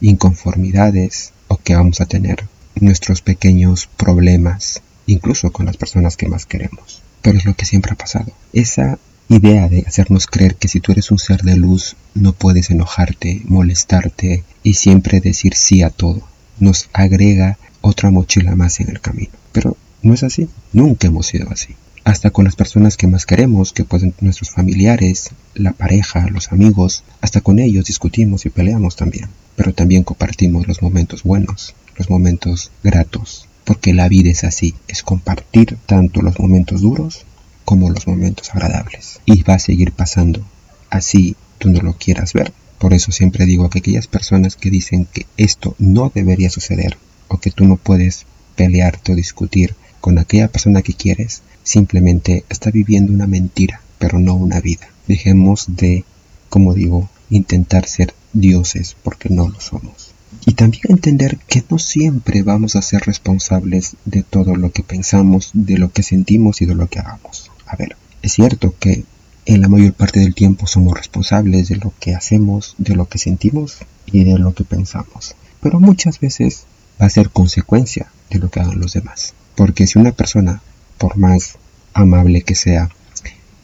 inconformidades 0.00 1.32
o 1.46 1.56
que 1.56 1.74
vamos 1.74 2.00
a 2.00 2.06
tener 2.06 2.44
nuestros 2.74 3.22
pequeños 3.22 3.88
problemas, 3.96 4.82
incluso 5.06 5.50
con 5.52 5.66
las 5.66 5.76
personas 5.76 6.16
que 6.16 6.28
más 6.28 6.44
queremos. 6.44 7.02
Pero 7.22 7.38
es 7.38 7.44
lo 7.44 7.54
que 7.54 7.64
siempre 7.64 7.92
ha 7.92 7.96
pasado. 7.96 8.32
Esa 8.52 8.98
idea 9.28 9.68
de 9.68 9.84
hacernos 9.86 10.26
creer 10.26 10.56
que 10.56 10.68
si 10.68 10.80
tú 10.80 10.92
eres 10.92 11.10
un 11.10 11.18
ser 11.18 11.42
de 11.42 11.56
luz 11.56 11.96
no 12.14 12.32
puedes 12.32 12.70
enojarte, 12.70 13.42
molestarte 13.44 14.42
y 14.62 14.74
siempre 14.74 15.20
decir 15.20 15.54
sí 15.54 15.82
a 15.82 15.90
todo, 15.90 16.22
nos 16.58 16.88
agrega 16.92 17.58
otra 17.82 18.10
mochila 18.10 18.56
más 18.56 18.80
en 18.80 18.88
el 18.88 19.00
camino. 19.00 19.32
Pero 19.52 19.76
no 20.02 20.14
es 20.14 20.22
así, 20.22 20.48
nunca 20.72 21.08
hemos 21.08 21.26
sido 21.26 21.50
así. 21.50 21.76
Hasta 22.04 22.30
con 22.30 22.46
las 22.46 22.56
personas 22.56 22.96
que 22.96 23.06
más 23.06 23.26
queremos, 23.26 23.74
que 23.74 23.84
pueden 23.84 24.14
nuestros 24.22 24.50
familiares, 24.50 25.30
la 25.54 25.72
pareja, 25.72 26.26
los 26.28 26.50
amigos, 26.50 27.04
hasta 27.20 27.42
con 27.42 27.58
ellos 27.58 27.84
discutimos 27.84 28.46
y 28.46 28.50
peleamos 28.50 28.96
también. 28.96 29.28
Pero 29.56 29.74
también 29.74 30.04
compartimos 30.04 30.66
los 30.66 30.80
momentos 30.80 31.22
buenos, 31.22 31.74
los 31.98 32.08
momentos 32.08 32.70
gratos, 32.82 33.46
porque 33.64 33.92
la 33.92 34.08
vida 34.08 34.30
es 34.30 34.44
así, 34.44 34.74
es 34.86 35.02
compartir 35.02 35.76
tanto 35.84 36.22
los 36.22 36.38
momentos 36.38 36.80
duros 36.80 37.26
como 37.68 37.90
los 37.90 38.06
momentos 38.06 38.48
agradables. 38.54 39.20
Y 39.26 39.42
va 39.42 39.56
a 39.56 39.58
seguir 39.58 39.92
pasando, 39.92 40.40
así 40.88 41.36
tú 41.58 41.68
no 41.68 41.82
lo 41.82 41.92
quieras 41.98 42.32
ver. 42.32 42.50
Por 42.78 42.94
eso 42.94 43.12
siempre 43.12 43.44
digo 43.44 43.68
que 43.68 43.80
aquellas 43.80 44.06
personas 44.06 44.56
que 44.56 44.70
dicen 44.70 45.04
que 45.04 45.26
esto 45.36 45.76
no 45.78 46.10
debería 46.14 46.48
suceder, 46.48 46.96
o 47.28 47.36
que 47.36 47.50
tú 47.50 47.66
no 47.66 47.76
puedes 47.76 48.24
pelearte 48.56 49.12
o 49.12 49.16
discutir 49.16 49.74
con 50.00 50.18
aquella 50.18 50.48
persona 50.48 50.80
que 50.80 50.94
quieres, 50.94 51.42
simplemente 51.62 52.42
está 52.48 52.70
viviendo 52.70 53.12
una 53.12 53.26
mentira, 53.26 53.82
pero 53.98 54.18
no 54.18 54.34
una 54.34 54.62
vida. 54.62 54.88
Dejemos 55.06 55.66
de, 55.68 56.06
como 56.48 56.72
digo, 56.72 57.10
intentar 57.28 57.86
ser 57.86 58.14
dioses 58.32 58.96
porque 59.02 59.28
no 59.28 59.46
lo 59.46 59.60
somos. 59.60 60.14
Y 60.46 60.54
también 60.54 60.84
entender 60.88 61.36
que 61.46 61.62
no 61.68 61.78
siempre 61.78 62.42
vamos 62.42 62.76
a 62.76 62.82
ser 62.82 63.02
responsables 63.02 63.96
de 64.06 64.22
todo 64.22 64.56
lo 64.56 64.72
que 64.72 64.82
pensamos, 64.82 65.50
de 65.52 65.76
lo 65.76 65.92
que 65.92 66.02
sentimos 66.02 66.62
y 66.62 66.64
de 66.64 66.74
lo 66.74 66.86
que 66.86 67.00
hagamos. 67.00 67.50
A 67.68 67.76
ver, 67.76 67.96
es 68.22 68.32
cierto 68.32 68.74
que 68.78 69.04
en 69.44 69.60
la 69.60 69.68
mayor 69.68 69.92
parte 69.92 70.20
del 70.20 70.34
tiempo 70.34 70.66
somos 70.66 70.96
responsables 70.96 71.68
de 71.68 71.76
lo 71.76 71.92
que 72.00 72.14
hacemos, 72.14 72.74
de 72.78 72.96
lo 72.96 73.08
que 73.08 73.18
sentimos 73.18 73.76
y 74.06 74.24
de 74.24 74.38
lo 74.38 74.54
que 74.54 74.64
pensamos. 74.64 75.36
Pero 75.60 75.78
muchas 75.80 76.18
veces 76.18 76.64
va 77.00 77.06
a 77.06 77.10
ser 77.10 77.30
consecuencia 77.30 78.10
de 78.30 78.38
lo 78.38 78.50
que 78.50 78.60
hagan 78.60 78.80
los 78.80 78.94
demás. 78.94 79.34
Porque 79.54 79.86
si 79.86 79.98
una 79.98 80.12
persona, 80.12 80.62
por 80.96 81.16
más 81.16 81.56
amable 81.92 82.42
que 82.42 82.54
sea, 82.54 82.90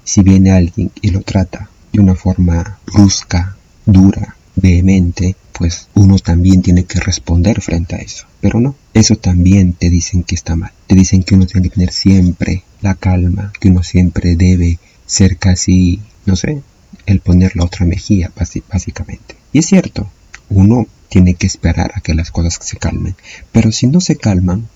si 0.05 0.23
viene 0.23 0.53
alguien 0.53 0.91
y 1.01 1.11
lo 1.11 1.23
trata 1.23 1.71
de 1.93 2.01
una 2.01 2.15
forma 2.15 2.79
brusca, 2.87 3.57
dura, 3.87 4.37
vehemente, 4.57 5.37
pues 5.57 5.89
uno 5.95 6.19
también 6.19 6.63
tiene 6.63 6.85
que 6.85 7.01
responder 7.01 7.61
frente 7.61 7.95
a 7.95 7.99
eso. 7.99 8.27
Pero 8.41 8.61
no, 8.61 8.75
eso 8.93 9.17
también 9.17 9.73
te 9.73 9.89
dicen 9.89 10.25
que 10.25 10.35
está 10.35 10.57
mal. 10.57 10.73
Te 10.87 10.95
dicen 10.95 11.23
que 11.23 11.35
uno 11.35 11.47
tiene 11.47 11.69
que 11.69 11.75
tener 11.77 11.93
siempre 11.93 12.65
la 12.81 12.95
calma, 12.95 13.53
que 13.61 13.69
uno 13.69 13.83
siempre 13.83 14.37
debe 14.37 14.79
ser 15.07 15.39
casi, 15.39 16.01
no 16.27 16.37
sé, 16.37 16.63
el 17.07 17.21
poner 17.21 17.57
la 17.57 17.65
otra 17.65 17.87
mejilla, 17.87 18.33
básicamente. 18.69 19.37
Y 19.53 19.61
es 19.61 19.67
cierto, 19.67 20.11
uno 20.49 20.87
tiene 21.09 21.35
que 21.35 21.47
esperar 21.47 21.93
a 21.95 22.01
que 22.01 22.15
las 22.15 22.33
cosas 22.33 22.59
se 22.61 22.77
calmen. 22.77 23.15
Pero 23.53 23.71
si 23.71 23.87
no 23.87 24.01
se 24.01 24.17
calman, 24.17 24.69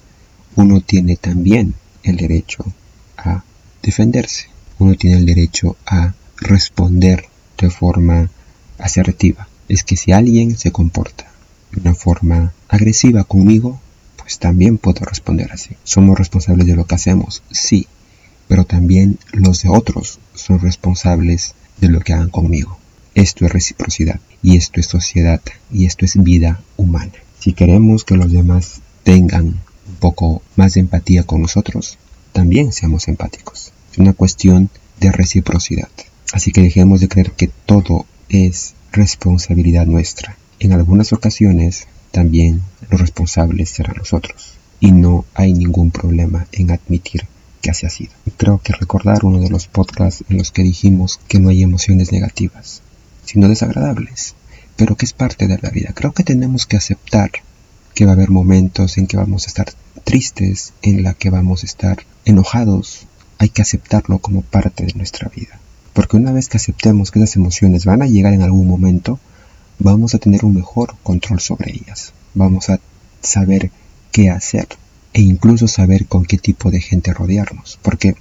uno 0.55 0.81
tiene 0.81 1.17
también 1.17 1.75
el 2.05 2.17
derecho 2.17 2.65
a 3.17 3.43
defenderse. 3.83 4.47
Uno 4.79 4.95
tiene 4.95 5.17
el 5.17 5.27
derecho 5.27 5.77
a 5.87 6.15
responder 6.41 7.25
de 7.59 7.71
forma 7.71 8.31
asertiva. 8.79 9.49
Es 9.69 9.85
que 9.85 9.97
si 9.97 10.13
alguien 10.13 10.57
se 10.57 10.73
comporta 10.73 11.31
de 11.73 11.81
una 11.81 11.95
forma 11.95 12.53
agresiva 12.69 13.25
conmigo, 13.25 13.81
pues 14.17 14.39
también 14.39 14.79
puedo 14.79 15.05
responder 15.05 15.53
así. 15.53 15.77
Somos 15.85 16.19
responsables 16.19 16.67
de 16.67 16.77
lo 16.77 16.87
que 16.87 16.95
hacemos, 16.95 17.43
sí, 17.51 17.87
pero 18.49 18.65
también 18.65 19.19
los 19.33 19.63
de 19.63 19.69
otros 19.69 20.19
son 20.35 20.61
responsables 20.61 21.55
de 21.81 21.89
lo 21.89 22.01
que 22.01 22.15
hagan 22.15 22.31
conmigo. 22.31 22.79
Esto 23.15 23.45
es 23.45 23.53
reciprocidad 23.53 24.21
y 24.43 24.57
esto 24.57 24.81
es 24.81 24.87
sociedad 24.87 25.41
y 25.73 25.85
esto 25.85 26.05
es 26.05 26.23
vida 26.23 26.61
humana. 26.77 27.13
Si 27.39 27.53
queremos 27.53 28.05
que 28.05 28.17
los 28.17 28.33
demás 28.33 28.81
tengan 29.03 29.47
un 29.47 29.95
poco 30.01 30.43
más 30.57 30.75
de 30.75 30.81
empatía 30.81 31.25
con 31.25 31.43
nosotros, 31.43 31.99
también 32.33 32.73
seamos 32.73 33.09
empáticos. 33.09 33.73
Es 33.93 33.99
una 33.99 34.13
cuestión 34.13 34.71
de 35.01 35.13
reciprocidad. 35.13 35.89
Así 36.33 36.53
que 36.53 36.61
dejemos 36.61 37.01
de 37.01 37.09
creer 37.09 37.33
que 37.33 37.49
todo 37.49 38.07
es 38.29 38.75
responsabilidad 38.99 39.87
nuestra. 39.87 40.37
En 40.61 40.73
algunas 40.73 41.13
ocasiones 41.13 41.87
también 42.11 42.63
los 42.91 43.01
responsables 43.01 43.71
serán 43.71 43.97
nosotros. 43.97 44.55
Y 44.81 44.93
no 44.93 45.25
hay 45.35 45.53
ningún 45.55 45.91
problema 45.91 46.47
en 46.53 46.71
admitir 46.71 47.27
que 47.63 47.71
así 47.71 47.87
ha 47.87 47.91
sido. 47.91 48.13
Creo 48.37 48.61
que 48.63 48.73
recordar 48.73 49.25
uno 49.25 49.41
de 49.41 49.51
los 49.51 49.67
podcasts 49.67 50.25
en 50.29 50.39
los 50.39 50.53
que 50.53 50.63
dijimos 50.63 51.19
que 51.27 51.41
no 51.41 51.49
hay 51.49 51.63
emociones 51.63 52.13
negativas 52.13 52.83
sino 53.29 53.47
desagradables, 53.47 54.35
pero 54.77 54.97
que 54.97 55.05
es 55.05 55.13
parte 55.13 55.47
de 55.49 55.59
la 55.61 55.69
vida. 55.69 55.93
Creo 55.95 56.13
que 56.13 56.25
tenemos 56.25 56.65
que 56.65 56.79
aceptar 56.79 57.31
que 57.95 58.07
va 58.07 58.13
a 58.13 58.15
haber 58.15 58.31
momentos 58.31 58.97
en 58.97 59.07
que 59.07 59.19
vamos 59.19 59.45
a 59.45 59.49
estar 59.49 59.71
tristes, 60.05 60.73
en 60.81 61.03
la 61.03 61.13
que 61.13 61.29
vamos 61.29 61.63
a 61.63 61.67
estar 61.67 61.99
enojados. 62.25 63.07
Hay 63.37 63.51
que 63.51 63.61
aceptarlo 63.61 64.19
como 64.21 64.41
parte 64.41 64.87
de 64.87 64.95
nuestra 64.95 65.29
vida, 65.29 65.58
Porque 65.99 66.17
una 66.17 66.31
vez 66.31 66.49
que 66.49 66.59
aceptemos 66.59 67.11
que 67.11 67.19
esas 67.19 67.35
emociones 67.35 67.85
van 67.85 68.03
a 68.03 68.07
llegar 68.07 68.33
en 68.33 68.43
algún 68.43 68.69
momento, 68.69 69.19
vamos 69.81 70.15
a 70.15 70.21
tener 70.21 70.45
un 70.45 70.55
mejor 70.55 70.95
control 71.03 71.41
sobre 71.41 71.73
ellas. 71.73 72.13
Vamos 72.35 72.71
a 72.71 72.79
saber 73.21 73.73
qué 74.13 74.31
hacer 74.31 74.69
e 75.13 75.23
incluso 75.23 75.67
saber 75.67 76.07
con 76.07 76.25
qué 76.25 76.39
tipo 76.39 76.71
de 76.71 76.81
gente 76.81 77.13
rodearnos. 77.13 77.81
Porque 77.83 78.15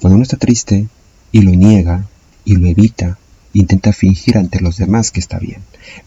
cuando 0.00 0.14
uno 0.14 0.22
está 0.22 0.36
triste 0.36 0.86
y 1.32 1.40
lo 1.40 1.50
niega 1.50 2.06
y 2.44 2.54
lo 2.54 2.68
evita, 2.68 3.18
intenta 3.54 3.92
fingir 3.92 4.38
ante 4.38 4.60
los 4.60 4.76
demás 4.76 5.10
que 5.10 5.18
está 5.18 5.40
bien. 5.40 5.62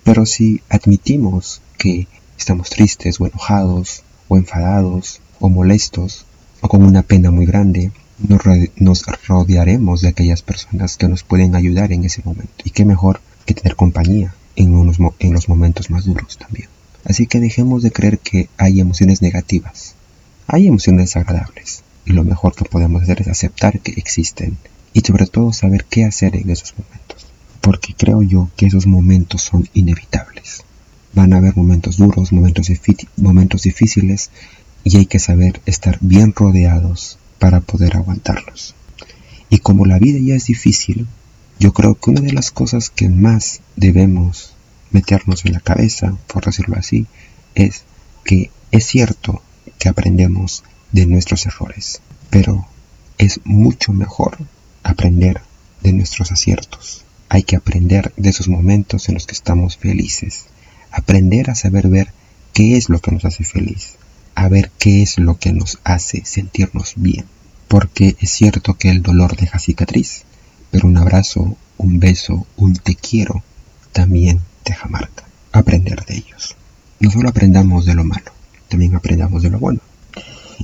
Pero 0.05 0.25
si 0.25 0.61
admitimos 0.69 1.61
que 1.77 2.07
estamos 2.37 2.69
tristes 2.69 3.19
o 3.19 3.27
enojados 3.27 4.03
o 4.29 4.37
enfadados 4.37 5.19
o 5.41 5.49
molestos 5.49 6.25
o 6.61 6.69
con 6.69 6.81
una 6.81 7.01
pena 7.01 7.29
muy 7.29 7.45
grande, 7.45 7.91
nos 8.19 9.03
rodearemos 9.27 10.01
de 10.01 10.09
aquellas 10.09 10.41
personas 10.41 10.97
que 10.97 11.07
nos 11.07 11.23
pueden 11.23 11.55
ayudar 11.55 11.91
en 11.91 12.05
ese 12.05 12.21
momento. 12.23 12.53
Y 12.63 12.69
qué 12.69 12.85
mejor 12.85 13.21
que 13.45 13.53
tener 13.53 13.75
compañía 13.75 14.33
en, 14.55 14.75
unos, 14.75 14.97
en 15.19 15.33
los 15.33 15.49
momentos 15.49 15.89
más 15.89 16.05
duros 16.05 16.37
también. 16.37 16.69
Así 17.05 17.27
que 17.27 17.39
dejemos 17.39 17.83
de 17.83 17.91
creer 17.91 18.19
que 18.19 18.49
hay 18.57 18.79
emociones 18.79 19.21
negativas. 19.21 19.95
Hay 20.47 20.67
emociones 20.67 21.07
desagradables. 21.07 21.83
Y 22.05 22.13
lo 22.13 22.23
mejor 22.23 22.55
que 22.55 22.65
podemos 22.65 23.03
hacer 23.03 23.21
es 23.21 23.27
aceptar 23.27 23.79
que 23.79 23.91
existen. 23.91 24.57
Y 24.93 25.01
sobre 25.01 25.25
todo 25.25 25.51
saber 25.51 25.85
qué 25.85 26.05
hacer 26.05 26.35
en 26.35 26.49
esos 26.49 26.73
momentos. 26.77 27.27
Porque 27.61 27.93
creo 27.97 28.21
yo 28.21 28.49
que 28.55 28.67
esos 28.67 28.87
momentos 28.87 29.41
son 29.41 29.67
inevitables. 29.73 30.63
Van 31.13 31.33
a 31.33 31.37
haber 31.37 31.55
momentos 31.55 31.97
duros, 31.97 32.31
momentos, 32.31 32.69
momentos 33.17 33.63
difíciles. 33.63 34.29
Y 34.83 34.97
hay 34.97 35.05
que 35.05 35.19
saber 35.19 35.61
estar 35.65 35.97
bien 36.01 36.33
rodeados 36.33 37.17
para 37.43 37.59
poder 37.59 37.97
aguantarlos. 37.97 38.73
Y 39.49 39.57
como 39.57 39.85
la 39.85 39.99
vida 39.99 40.17
ya 40.17 40.33
es 40.33 40.45
difícil, 40.45 41.07
yo 41.59 41.73
creo 41.73 41.95
que 41.95 42.11
una 42.11 42.21
de 42.21 42.31
las 42.31 42.51
cosas 42.51 42.89
que 42.89 43.09
más 43.09 43.59
debemos 43.75 44.55
meternos 44.91 45.43
en 45.43 45.51
la 45.51 45.59
cabeza, 45.59 46.15
por 46.27 46.45
decirlo 46.45 46.77
así, 46.77 47.05
es 47.53 47.83
que 48.23 48.49
es 48.71 48.85
cierto 48.85 49.41
que 49.77 49.89
aprendemos 49.89 50.63
de 50.93 51.05
nuestros 51.05 51.45
errores, 51.45 52.01
pero 52.29 52.65
es 53.17 53.41
mucho 53.43 53.91
mejor 53.91 54.37
aprender 54.81 55.41
de 55.81 55.91
nuestros 55.91 56.31
aciertos. 56.31 57.03
Hay 57.27 57.43
que 57.43 57.57
aprender 57.57 58.13
de 58.15 58.29
esos 58.29 58.47
momentos 58.47 59.09
en 59.09 59.15
los 59.15 59.27
que 59.27 59.35
estamos 59.35 59.75
felices, 59.75 60.45
aprender 60.91 61.49
a 61.49 61.55
saber 61.55 61.89
ver 61.89 62.13
qué 62.53 62.77
es 62.77 62.87
lo 62.87 62.99
que 62.99 63.11
nos 63.11 63.25
hace 63.25 63.43
feliz, 63.43 63.97
a 64.35 64.47
ver 64.49 64.71
qué 64.79 65.01
es 65.01 65.19
lo 65.19 65.37
que 65.37 65.51
nos 65.51 65.79
hace 65.83 66.23
sentirnos 66.25 66.93
bien. 66.95 67.25
Porque 67.67 68.15
es 68.19 68.31
cierto 68.31 68.75
que 68.75 68.89
el 68.89 69.01
dolor 69.01 69.35
deja 69.35 69.59
cicatriz, 69.59 70.23
pero 70.71 70.87
un 70.87 70.97
abrazo, 70.97 71.57
un 71.77 71.99
beso, 71.99 72.45
un 72.57 72.75
te 72.75 72.95
quiero 72.95 73.43
también 73.91 74.41
deja 74.65 74.87
marca. 74.89 75.23
Aprender 75.51 76.03
de 76.05 76.15
ellos. 76.15 76.55
No 76.99 77.11
solo 77.11 77.29
aprendamos 77.29 77.85
de 77.85 77.93
lo 77.93 78.03
malo, 78.03 78.31
también 78.67 78.95
aprendamos 78.95 79.43
de 79.43 79.49
lo 79.49 79.59
bueno. 79.59 79.79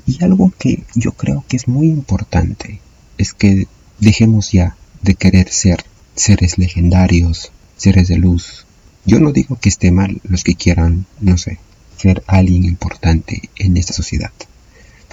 Y 0.06 0.24
algo 0.24 0.52
que 0.58 0.84
yo 0.96 1.12
creo 1.12 1.46
que 1.48 1.58
es 1.58 1.68
muy 1.68 1.88
importante 1.88 2.80
es 3.18 3.34
que 3.34 3.68
dejemos 4.00 4.52
ya 4.52 4.76
de 5.02 5.16
querer 5.16 5.50
ser 5.50 5.86
seres 6.16 6.58
legendarios, 6.58 7.52
seres 7.78 8.08
de 8.08 8.18
luz. 8.18 8.66
Yo 9.06 9.20
no 9.20 9.32
digo 9.32 9.58
que 9.60 9.70
esté 9.70 9.92
mal 9.92 10.20
los 10.24 10.44
que 10.44 10.56
quieran, 10.56 11.06
no 11.20 11.38
sé, 11.38 11.60
ser 12.00 12.24
alguien 12.28 12.64
importante 12.64 13.50
en 13.58 13.78
esta 13.78 13.94
sociedad. 13.94 14.32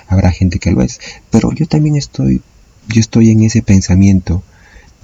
Habrá 0.08 0.30
gente 0.30 0.58
que 0.58 0.70
lo 0.70 0.82
es, 0.82 1.00
pero 1.30 1.52
yo 1.52 1.66
también 1.66 1.96
estoy, 1.96 2.42
yo 2.88 3.00
estoy 3.00 3.30
en 3.30 3.42
ese 3.42 3.62
pensamiento 3.62 4.42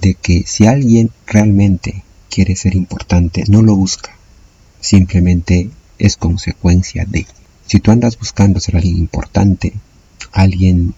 de 0.01 0.15
que 0.15 0.45
si 0.47 0.67
alguien 0.67 1.11
realmente 1.27 2.05
quiere 2.31 2.57
ser 2.57 2.77
importante, 2.77 3.45
no 3.49 3.63
lo 3.63 3.75
busca, 3.75 4.17
simplemente 4.81 5.71
es 5.99 6.17
consecuencia 6.17 7.05
de. 7.05 7.27
Si 7.67 7.81
tú 7.81 7.91
andas 7.91 8.19
buscando 8.19 8.61
ser 8.61 8.77
alguien 8.77 8.97
importante, 8.97 9.73
alguien 10.33 10.95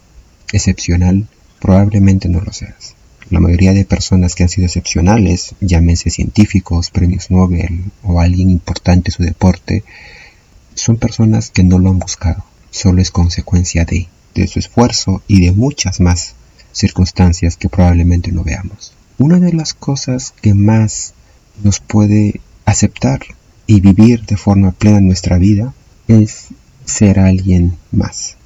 excepcional, 0.53 1.29
probablemente 1.61 2.29
no 2.29 2.41
lo 2.41 2.53
seas. 2.53 2.95
La 3.31 3.41
mayoría 3.41 3.73
de 3.73 3.87
personas 3.87 4.35
que 4.35 4.43
han 4.43 4.49
sido 4.51 4.67
excepcionales, 4.67 5.55
llámense 5.61 6.11
científicos, 6.11 6.91
premios 6.91 7.31
Nobel 7.31 7.85
o 8.03 8.21
alguien 8.21 8.51
importante 8.51 9.11
en 9.11 9.15
su 9.15 9.23
deporte, 9.23 9.83
son 10.75 10.97
personas 10.97 11.51
que 11.51 11.65
no 11.65 11.79
lo 11.79 11.91
han 11.91 11.99
buscado, 11.99 12.45
solo 12.71 13.01
es 13.01 13.11
consecuencia 13.11 13.85
de, 13.85 14.09
de 14.35 14.47
su 14.47 14.59
esfuerzo 14.59 15.23
y 15.29 15.45
de 15.45 15.53
muchas 15.53 16.01
más 16.01 16.35
circunstancias 16.73 17.57
que 17.57 17.69
probablemente 17.69 18.33
no 18.33 18.45
veamos. 18.45 18.93
Una 19.19 19.39
de 19.39 19.53
las 19.53 19.75
cosas 19.75 20.35
que 20.43 20.55
más 20.55 21.15
nos 21.63 21.81
puede 21.81 22.41
aceptar 22.65 23.21
y 23.67 23.81
vivir 23.81 24.27
de 24.27 24.37
forma 24.37 24.73
plena 24.73 25.01
nuestra 25.01 25.39
vida 25.39 25.73
es 26.09 26.49
ser 26.85 27.19
alguien 27.19 27.77
más, 27.93 28.37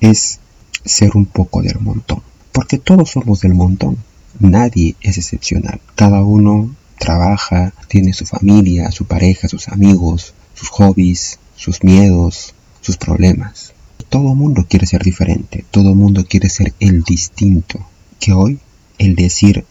es 0.00 0.40
ser 0.84 1.16
un 1.16 1.26
poco 1.26 1.62
del 1.62 1.78
montón, 1.80 2.22
porque 2.52 2.78
todos 2.78 3.10
somos 3.10 3.40
del 3.40 3.54
montón, 3.54 3.98
nadie 4.38 4.96
es 5.00 5.16
excepcional, 5.18 5.80
cada 5.94 6.22
uno 6.22 6.74
trabaja, 6.98 7.72
tiene 7.88 8.12
su 8.12 8.26
familia, 8.26 8.90
su 8.90 9.04
pareja, 9.06 9.48
sus 9.48 9.68
amigos, 9.68 10.34
sus 10.54 10.68
hobbies, 10.70 11.38
sus 11.56 11.82
miedos, 11.82 12.54
sus 12.80 12.96
problemas. 12.96 13.72
Todo 14.08 14.34
mundo 14.34 14.66
quiere 14.68 14.86
ser 14.86 15.02
diferente, 15.02 15.64
todo 15.70 15.94
mundo 15.94 16.24
quiere 16.28 16.48
ser 16.48 16.72
el 16.80 17.02
distinto, 17.02 17.84
que 18.20 18.32
hoy 18.32 18.60
el 18.98 19.16
decir 19.16 19.64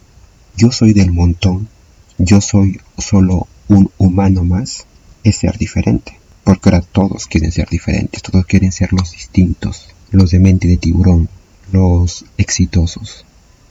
yo 0.58 0.72
soy 0.72 0.94
del 0.94 1.12
montón, 1.12 1.68
yo 2.18 2.42
soy 2.42 2.80
solo 2.98 3.48
un 3.68 3.92
humano 3.98 4.44
más, 4.44 4.86
es 5.24 5.38
ser 5.38 5.58
diferente. 5.58 6.20
Porque 6.44 6.70
ahora 6.70 6.82
todos 6.82 7.26
quieren 7.26 7.52
ser 7.52 7.68
diferentes, 7.70 8.22
todos 8.22 8.46
quieren 8.46 8.72
ser 8.72 8.94
los 8.94 9.12
distintos, 9.12 9.88
los 10.12 10.32
de 10.32 10.40
mente 10.40 10.68
de 10.68 10.78
tiburón, 10.78 11.28
los 11.72 12.26
exitosos, 12.38 13.26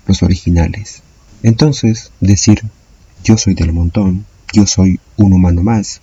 los 0.07 0.23
originales. 0.23 1.03
Entonces, 1.43 2.11
decir 2.21 2.63
yo 3.23 3.39
soy 3.39 3.55
del 3.55 3.73
montón, 3.73 4.27
yo 4.55 4.69
soy 4.69 5.01
un 5.17 5.33
humano 5.33 5.65
más, 5.65 6.01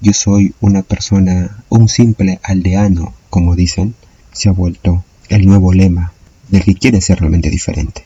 yo 0.00 0.14
soy 0.14 0.54
una 0.60 0.82
persona, 0.82 1.62
un 1.68 1.90
simple 1.90 2.40
aldeano, 2.42 3.12
como 3.28 3.54
dicen, 3.54 3.94
se 4.32 4.48
ha 4.48 4.52
vuelto 4.52 5.04
el 5.28 5.44
nuevo 5.44 5.74
lema 5.74 6.14
del 6.48 6.64
que 6.64 6.74
quiere 6.74 7.02
ser 7.02 7.20
realmente 7.20 7.50
diferente. 7.50 8.04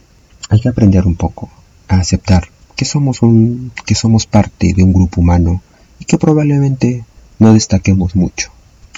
Hay 0.48 0.60
que 0.60 0.68
aprender 0.68 1.06
un 1.06 1.14
poco 1.14 1.48
a 1.86 1.98
aceptar 1.98 2.48
que 2.74 2.84
somos 2.84 3.22
un 3.22 3.70
que 3.86 3.94
somos 3.94 4.26
parte 4.26 4.74
de 4.74 4.82
un 4.82 4.92
grupo 4.92 5.20
humano 5.20 5.62
y 6.00 6.04
que 6.04 6.18
probablemente 6.18 7.04
no 7.38 7.54
destaquemos 7.54 8.16
mucho. 8.16 8.50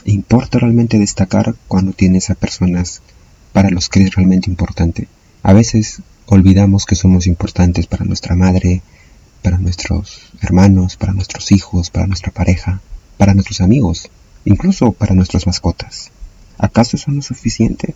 Importa 0.06 0.58
realmente 0.58 0.98
destacar 0.98 1.54
cuando 1.68 1.92
tienes 1.92 2.30
a 2.30 2.34
personas 2.34 3.02
para 3.52 3.68
los 3.68 3.90
que 3.90 4.04
es 4.04 4.14
realmente 4.14 4.48
importante. 4.50 5.06
A 5.42 5.52
veces 5.52 6.00
olvidamos 6.24 6.86
que 6.86 6.94
somos 6.94 7.26
importantes 7.26 7.86
para 7.86 8.06
nuestra 8.06 8.34
madre, 8.34 8.80
para 9.42 9.58
nuestros 9.58 10.32
hermanos, 10.40 10.96
para 10.96 11.12
nuestros 11.12 11.52
hijos, 11.52 11.90
para 11.90 12.06
nuestra 12.06 12.32
pareja, 12.32 12.80
para 13.16 13.34
nuestros 13.34 13.60
amigos, 13.60 14.10
incluso 14.44 14.92
para 14.92 15.14
nuestras 15.14 15.46
mascotas. 15.46 16.10
¿Acaso 16.58 16.96
eso 16.96 17.10
no 17.10 17.20
es 17.20 17.26
suficiente? 17.26 17.94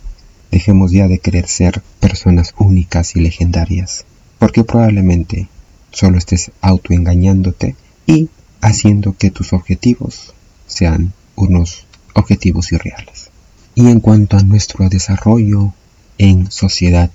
Dejemos 0.50 0.92
ya 0.92 1.08
de 1.08 1.18
querer 1.18 1.48
ser 1.48 1.82
personas 2.00 2.54
únicas 2.58 3.16
y 3.16 3.20
legendarias, 3.20 4.04
porque 4.38 4.64
probablemente 4.64 5.48
solo 5.90 6.18
estés 6.18 6.52
autoengañándote 6.60 7.76
y 8.06 8.28
haciendo 8.60 9.16
que 9.16 9.30
tus 9.30 9.52
objetivos 9.52 10.34
sean 10.66 11.12
unos 11.36 11.86
objetivos 12.14 12.72
irreales. 12.72 13.30
Y 13.74 13.88
en 13.88 14.00
cuanto 14.00 14.36
a 14.36 14.42
nuestro 14.42 14.88
desarrollo 14.88 15.72
en 16.18 16.50
sociedad, 16.50 17.10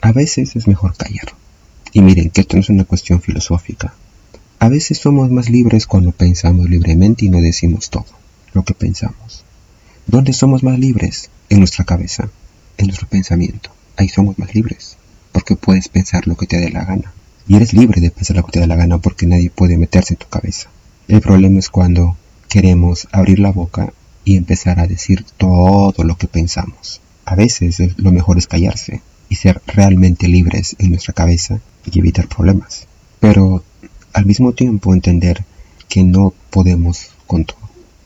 a 0.00 0.12
veces 0.12 0.54
es 0.56 0.68
mejor 0.68 0.96
callar. 0.96 1.34
Y 1.96 2.02
miren 2.02 2.30
que 2.30 2.40
esto 2.40 2.56
no 2.56 2.60
es 2.60 2.70
una 2.70 2.84
cuestión 2.84 3.22
filosófica. 3.22 3.94
A 4.58 4.68
veces 4.68 4.98
somos 4.98 5.30
más 5.30 5.48
libres 5.48 5.86
cuando 5.86 6.10
pensamos 6.10 6.68
libremente 6.68 7.24
y 7.24 7.28
no 7.28 7.40
decimos 7.40 7.88
todo 7.88 8.06
lo 8.52 8.64
que 8.64 8.74
pensamos. 8.74 9.44
¿Dónde 10.08 10.32
somos 10.32 10.64
más 10.64 10.76
libres? 10.76 11.30
En 11.48 11.60
nuestra 11.60 11.84
cabeza, 11.84 12.28
en 12.78 12.88
nuestro 12.88 13.06
pensamiento. 13.06 13.70
Ahí 13.96 14.08
somos 14.08 14.40
más 14.40 14.56
libres, 14.56 14.96
porque 15.30 15.54
puedes 15.54 15.88
pensar 15.88 16.26
lo 16.26 16.36
que 16.36 16.48
te 16.48 16.58
dé 16.58 16.70
la 16.70 16.84
gana. 16.84 17.12
Y 17.46 17.54
eres 17.54 17.72
libre 17.72 18.00
de 18.00 18.10
pensar 18.10 18.36
lo 18.38 18.44
que 18.44 18.50
te 18.50 18.60
dé 18.60 18.66
la 18.66 18.74
gana 18.74 18.98
porque 18.98 19.28
nadie 19.28 19.50
puede 19.50 19.78
meterse 19.78 20.14
en 20.14 20.18
tu 20.18 20.26
cabeza. 20.26 20.68
El 21.06 21.20
problema 21.20 21.60
es 21.60 21.68
cuando 21.68 22.16
queremos 22.48 23.06
abrir 23.12 23.38
la 23.38 23.52
boca 23.52 23.92
y 24.24 24.36
empezar 24.36 24.80
a 24.80 24.88
decir 24.88 25.24
todo 25.36 26.02
lo 26.02 26.16
que 26.16 26.26
pensamos. 26.26 27.00
A 27.24 27.36
veces 27.36 27.78
lo 27.98 28.10
mejor 28.10 28.36
es 28.36 28.48
callarse 28.48 29.00
y 29.28 29.36
ser 29.36 29.62
realmente 29.68 30.26
libres 30.26 30.74
en 30.80 30.90
nuestra 30.90 31.14
cabeza 31.14 31.60
y 31.90 31.98
evitar 31.98 32.28
problemas. 32.28 32.86
Pero 33.20 33.62
al 34.12 34.26
mismo 34.26 34.52
tiempo 34.52 34.94
entender 34.94 35.44
que 35.88 36.02
no 36.02 36.32
podemos 36.50 37.10
con 37.26 37.44
todo. 37.44 37.58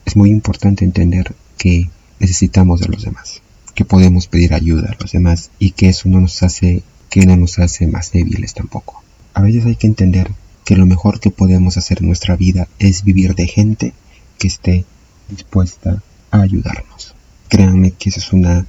Es 0.05 0.15
muy 0.15 0.31
importante 0.31 0.85
entender 0.85 1.35
que 1.57 1.89
necesitamos 2.19 2.79
de 2.81 2.87
los 2.87 3.03
demás, 3.03 3.41
que 3.75 3.85
podemos 3.85 4.27
pedir 4.27 4.53
ayuda 4.53 4.91
a 4.91 5.01
los 5.01 5.11
demás 5.11 5.51
y 5.59 5.71
que 5.71 5.89
eso 5.89 6.09
no 6.09 6.19
nos 6.19 6.41
hace 6.43 6.83
que 7.09 7.25
no 7.25 7.35
nos 7.35 7.57
hace 7.59 7.87
más 7.87 8.11
débiles 8.11 8.53
tampoco. 8.53 9.03
A 9.33 9.41
veces 9.41 9.65
hay 9.65 9.75
que 9.75 9.87
entender 9.87 10.31
que 10.63 10.75
lo 10.75 10.85
mejor 10.85 11.19
que 11.19 11.31
podemos 11.31 11.77
hacer 11.77 11.99
en 11.99 12.07
nuestra 12.07 12.35
vida 12.35 12.67
es 12.77 13.03
vivir 13.03 13.33
de 13.33 13.47
gente 13.47 13.93
que 14.37 14.47
esté 14.47 14.85
dispuesta 15.29 16.03
a 16.29 16.41
ayudarnos. 16.41 17.15
Créanme 17.47 17.91
que 17.91 18.09
esa 18.09 18.19
es 18.19 18.31
una 18.31 18.65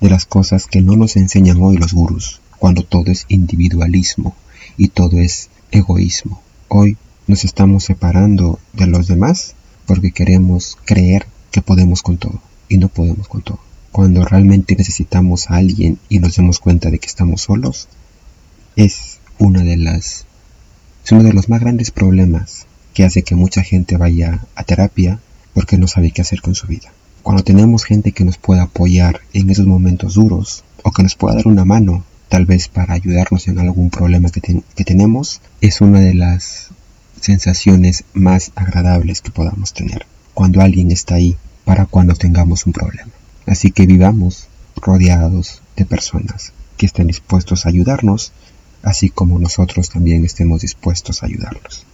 de 0.00 0.10
las 0.10 0.26
cosas 0.26 0.66
que 0.66 0.80
no 0.80 0.96
nos 0.96 1.16
enseñan 1.16 1.62
hoy 1.62 1.76
los 1.76 1.92
gurús, 1.92 2.40
cuando 2.58 2.82
todo 2.82 3.12
es 3.12 3.26
individualismo 3.28 4.34
y 4.76 4.88
todo 4.88 5.18
es 5.18 5.50
egoísmo. 5.70 6.42
Hoy 6.68 6.96
nos 7.26 7.44
estamos 7.44 7.84
separando 7.84 8.58
de 8.72 8.86
los 8.86 9.06
demás 9.06 9.54
porque 9.86 10.12
queremos 10.12 10.76
creer 10.84 11.26
que 11.50 11.62
podemos 11.62 12.02
con 12.02 12.18
todo 12.18 12.40
y 12.68 12.78
no 12.78 12.88
podemos 12.88 13.28
con 13.28 13.42
todo. 13.42 13.60
Cuando 13.92 14.24
realmente 14.24 14.74
necesitamos 14.76 15.50
a 15.50 15.56
alguien 15.56 15.98
y 16.08 16.18
nos 16.18 16.36
damos 16.36 16.58
cuenta 16.58 16.90
de 16.90 16.98
que 16.98 17.06
estamos 17.06 17.42
solos, 17.42 17.88
es 18.76 19.20
una 19.38 19.62
de 19.62 19.76
las 19.76 20.26
es 21.04 21.12
uno 21.12 21.22
de 21.22 21.32
los 21.32 21.48
más 21.48 21.60
grandes 21.60 21.90
problemas 21.90 22.66
que 22.94 23.04
hace 23.04 23.22
que 23.22 23.34
mucha 23.34 23.62
gente 23.62 23.96
vaya 23.96 24.46
a 24.54 24.64
terapia 24.64 25.20
porque 25.52 25.76
no 25.78 25.86
sabe 25.86 26.10
qué 26.10 26.22
hacer 26.22 26.40
con 26.40 26.54
su 26.54 26.66
vida. 26.66 26.92
Cuando 27.22 27.44
tenemos 27.44 27.84
gente 27.84 28.12
que 28.12 28.24
nos 28.24 28.38
pueda 28.38 28.62
apoyar 28.64 29.20
en 29.32 29.50
esos 29.50 29.66
momentos 29.66 30.14
duros 30.14 30.64
o 30.82 30.90
que 30.92 31.02
nos 31.02 31.14
pueda 31.14 31.36
dar 31.36 31.46
una 31.46 31.64
mano 31.64 32.04
tal 32.34 32.46
vez 32.46 32.66
para 32.66 32.94
ayudarnos 32.94 33.46
en 33.46 33.60
algún 33.60 33.90
problema 33.90 34.28
que, 34.28 34.40
que 34.74 34.84
tenemos, 34.84 35.40
es 35.60 35.80
una 35.80 36.00
de 36.00 36.14
las 36.14 36.70
sensaciones 37.20 38.02
más 38.12 38.50
agradables 38.56 39.20
que 39.20 39.30
podamos 39.30 39.72
tener. 39.72 40.04
Cuando 40.34 40.60
alguien 40.60 40.90
está 40.90 41.14
ahí 41.14 41.36
para 41.64 41.86
cuando 41.86 42.16
tengamos 42.16 42.66
un 42.66 42.72
problema. 42.72 43.12
Así 43.46 43.70
que 43.70 43.86
vivamos 43.86 44.48
rodeados 44.74 45.62
de 45.76 45.84
personas 45.84 46.52
que 46.76 46.86
estén 46.86 47.06
dispuestos 47.06 47.66
a 47.66 47.68
ayudarnos, 47.68 48.32
así 48.82 49.10
como 49.10 49.38
nosotros 49.38 49.88
también 49.88 50.24
estemos 50.24 50.62
dispuestos 50.62 51.22
a 51.22 51.26
ayudarlos. 51.26 51.86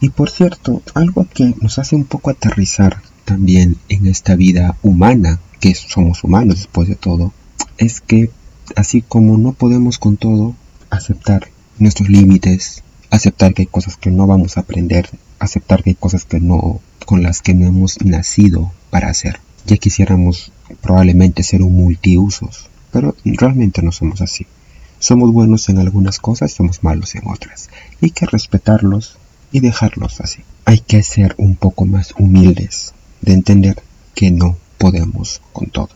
Y 0.00 0.08
por 0.08 0.28
cierto, 0.28 0.82
algo 0.94 1.24
que 1.32 1.54
nos 1.60 1.78
hace 1.78 1.94
un 1.94 2.04
poco 2.04 2.30
aterrizar 2.30 3.00
también 3.24 3.76
en 3.88 4.06
esta 4.06 4.34
vida 4.34 4.76
humana, 4.82 5.38
que 5.60 5.72
somos 5.76 6.24
humanos 6.24 6.56
después 6.56 6.88
de 6.88 6.96
todo, 6.96 7.32
es 7.78 8.00
que 8.00 8.32
así 8.76 9.02
como 9.02 9.36
no 9.38 9.52
podemos 9.52 9.98
con 9.98 10.16
todo 10.16 10.54
aceptar 10.90 11.48
nuestros 11.78 12.08
límites, 12.08 12.82
aceptar 13.10 13.54
que 13.54 13.62
hay 13.62 13.66
cosas 13.66 13.96
que 13.96 14.10
no 14.10 14.26
vamos 14.26 14.56
a 14.56 14.60
aprender, 14.60 15.08
aceptar 15.38 15.82
que 15.82 15.90
hay 15.90 15.96
cosas 15.96 16.24
que 16.24 16.40
no 16.40 16.80
con 17.06 17.22
las 17.22 17.42
que 17.42 17.54
no 17.54 17.66
hemos 17.66 18.00
nacido 18.02 18.72
para 18.90 19.08
hacer. 19.08 19.40
Ya 19.66 19.76
quisiéramos 19.76 20.52
probablemente 20.80 21.42
ser 21.42 21.62
un 21.62 21.74
multiusos, 21.74 22.68
pero 22.92 23.16
realmente 23.24 23.82
no 23.82 23.92
somos 23.92 24.20
así. 24.20 24.46
Somos 24.98 25.32
buenos 25.32 25.68
en 25.68 25.78
algunas 25.78 26.18
cosas, 26.18 26.52
somos 26.52 26.82
malos 26.82 27.14
en 27.14 27.28
otras. 27.28 27.68
hay 28.00 28.10
que 28.10 28.26
respetarlos 28.26 29.18
y 29.52 29.60
dejarlos 29.60 30.20
así. 30.20 30.42
Hay 30.64 30.80
que 30.80 31.02
ser 31.02 31.34
un 31.36 31.56
poco 31.56 31.84
más 31.84 32.14
humildes, 32.18 32.94
de 33.20 33.34
entender 33.34 33.82
que 34.14 34.30
no 34.30 34.56
podemos 34.78 35.42
con 35.52 35.68
todo. 35.68 35.90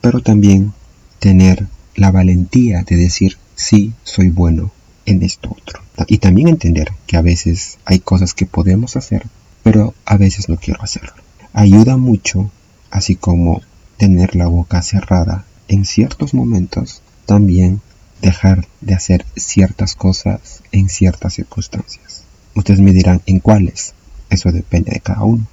Pero 0.00 0.20
también 0.20 0.72
tener 1.18 1.66
la 1.96 2.10
valentía 2.10 2.82
de 2.82 2.96
decir 2.96 3.36
sí, 3.54 3.92
soy 4.02 4.28
bueno 4.28 4.72
en 5.06 5.22
esto 5.22 5.50
otro. 5.50 5.80
Y 6.08 6.18
también 6.18 6.48
entender 6.48 6.92
que 7.06 7.16
a 7.16 7.22
veces 7.22 7.78
hay 7.84 8.00
cosas 8.00 8.34
que 8.34 8.46
podemos 8.46 8.96
hacer, 8.96 9.26
pero 9.62 9.94
a 10.04 10.16
veces 10.16 10.48
no 10.48 10.56
quiero 10.56 10.82
hacerlo. 10.82 11.14
Ayuda 11.52 11.96
mucho, 11.96 12.50
así 12.90 13.16
como 13.16 13.62
tener 13.96 14.34
la 14.34 14.46
boca 14.46 14.82
cerrada 14.82 15.44
en 15.68 15.84
ciertos 15.84 16.34
momentos, 16.34 17.02
también 17.26 17.80
dejar 18.20 18.66
de 18.80 18.94
hacer 18.94 19.24
ciertas 19.36 19.94
cosas 19.94 20.62
en 20.72 20.88
ciertas 20.88 21.34
circunstancias. 21.34 22.24
Ustedes 22.54 22.80
me 22.80 22.92
dirán 22.92 23.22
en 23.26 23.40
cuáles. 23.40 23.94
Eso 24.30 24.50
depende 24.50 24.92
de 24.92 25.00
cada 25.00 25.24
uno. 25.24 25.46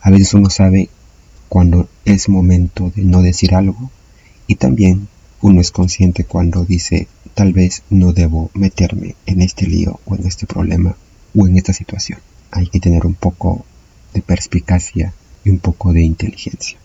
A 0.00 0.10
veces 0.10 0.34
uno 0.34 0.50
sabe 0.50 0.88
cuando 1.48 1.88
es 2.04 2.28
momento 2.28 2.92
de 2.94 3.04
no 3.04 3.22
decir 3.22 3.54
algo 3.54 3.90
y 4.46 4.54
también 4.54 5.08
uno 5.42 5.60
es 5.60 5.70
consciente 5.70 6.24
cuando 6.24 6.64
dice 6.64 7.08
tal 7.34 7.52
vez 7.52 7.82
no 7.90 8.12
debo 8.12 8.50
meterme 8.54 9.14
en 9.26 9.40
este 9.40 9.66
lío 9.66 10.00
o 10.04 10.14
en 10.14 10.26
este 10.26 10.46
problema 10.46 10.96
o 11.34 11.46
en 11.46 11.56
esta 11.56 11.72
situación. 11.72 12.18
Hay 12.50 12.66
que 12.66 12.80
tener 12.80 13.06
un 13.06 13.14
poco 13.14 13.64
de 14.12 14.22
perspicacia 14.22 15.14
y 15.44 15.50
un 15.50 15.58
poco 15.58 15.92
de 15.92 16.02
inteligencia. 16.02 16.78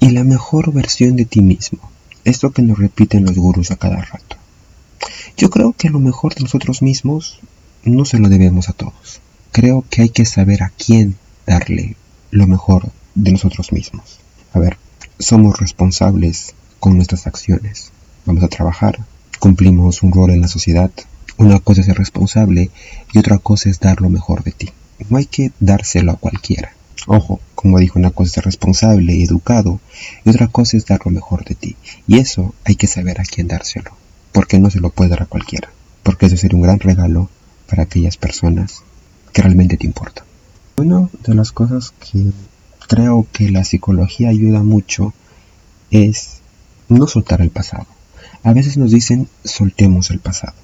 Y 0.00 0.10
la 0.10 0.24
mejor 0.24 0.72
versión 0.72 1.16
de 1.16 1.24
ti 1.24 1.40
mismo, 1.40 1.78
esto 2.24 2.50
que 2.50 2.62
nos 2.62 2.78
repiten 2.78 3.24
los 3.24 3.36
gurús 3.36 3.70
a 3.70 3.76
cada 3.76 4.02
rato. 4.02 4.36
Yo 5.36 5.50
creo 5.50 5.72
que 5.72 5.90
lo 5.90 6.00
mejor 6.00 6.34
de 6.34 6.42
nosotros 6.42 6.82
mismos 6.82 7.38
no 7.84 8.04
se 8.04 8.18
lo 8.18 8.28
debemos 8.28 8.68
a 8.68 8.72
todos. 8.72 9.20
Creo 9.52 9.84
que 9.88 10.02
hay 10.02 10.08
que 10.08 10.24
saber 10.24 10.62
a 10.62 10.70
quién 10.70 11.16
darle 11.46 11.96
lo 12.30 12.46
mejor 12.46 12.90
de 13.14 13.32
nosotros 13.32 13.72
mismos. 13.72 14.18
A 14.52 14.58
ver, 14.58 14.78
somos 15.18 15.58
responsables 15.58 16.54
con 16.82 16.96
nuestras 16.96 17.28
acciones. 17.28 17.92
Vamos 18.26 18.42
a 18.42 18.48
trabajar, 18.48 18.98
cumplimos 19.38 20.02
un 20.02 20.10
rol 20.10 20.32
en 20.32 20.40
la 20.40 20.48
sociedad. 20.48 20.90
Una 21.36 21.60
cosa 21.60 21.80
es 21.80 21.86
ser 21.86 21.96
responsable 21.96 22.70
y 23.12 23.18
otra 23.20 23.38
cosa 23.38 23.70
es 23.70 23.78
dar 23.78 24.00
lo 24.00 24.10
mejor 24.10 24.42
de 24.42 24.50
ti. 24.50 24.70
No 25.08 25.16
hay 25.16 25.26
que 25.26 25.52
dárselo 25.60 26.10
a 26.10 26.16
cualquiera. 26.16 26.72
Ojo, 27.06 27.38
como 27.54 27.78
dijo, 27.78 28.00
una 28.00 28.10
cosa 28.10 28.26
es 28.26 28.32
ser 28.32 28.44
responsable 28.46 29.14
y 29.14 29.22
educado 29.22 29.78
y 30.24 30.30
otra 30.30 30.48
cosa 30.48 30.76
es 30.76 30.84
dar 30.84 30.98
lo 31.04 31.12
mejor 31.12 31.44
de 31.44 31.54
ti. 31.54 31.76
Y 32.08 32.18
eso 32.18 32.52
hay 32.64 32.74
que 32.74 32.88
saber 32.88 33.20
a 33.20 33.24
quién 33.24 33.46
dárselo, 33.46 33.92
porque 34.32 34.58
no 34.58 34.68
se 34.68 34.80
lo 34.80 34.90
puede 34.90 35.10
dar 35.10 35.22
a 35.22 35.26
cualquiera, 35.26 35.70
porque 36.02 36.26
eso 36.26 36.36
sería 36.36 36.56
un 36.56 36.64
gran 36.64 36.80
regalo 36.80 37.30
para 37.68 37.84
aquellas 37.84 38.16
personas 38.16 38.82
que 39.32 39.40
realmente 39.40 39.76
te 39.76 39.86
importan. 39.86 40.24
Una 40.78 41.08
de 41.24 41.34
las 41.36 41.52
cosas 41.52 41.92
que 41.92 42.32
creo 42.88 43.24
que 43.32 43.50
la 43.50 43.62
psicología 43.62 44.30
ayuda 44.30 44.64
mucho 44.64 45.14
es 45.92 46.41
no 46.88 47.06
soltar 47.06 47.40
el 47.40 47.50
pasado. 47.50 47.86
A 48.42 48.52
veces 48.52 48.76
nos 48.76 48.90
dicen 48.90 49.28
soltemos 49.44 50.10
el 50.10 50.18
pasado. 50.18 50.54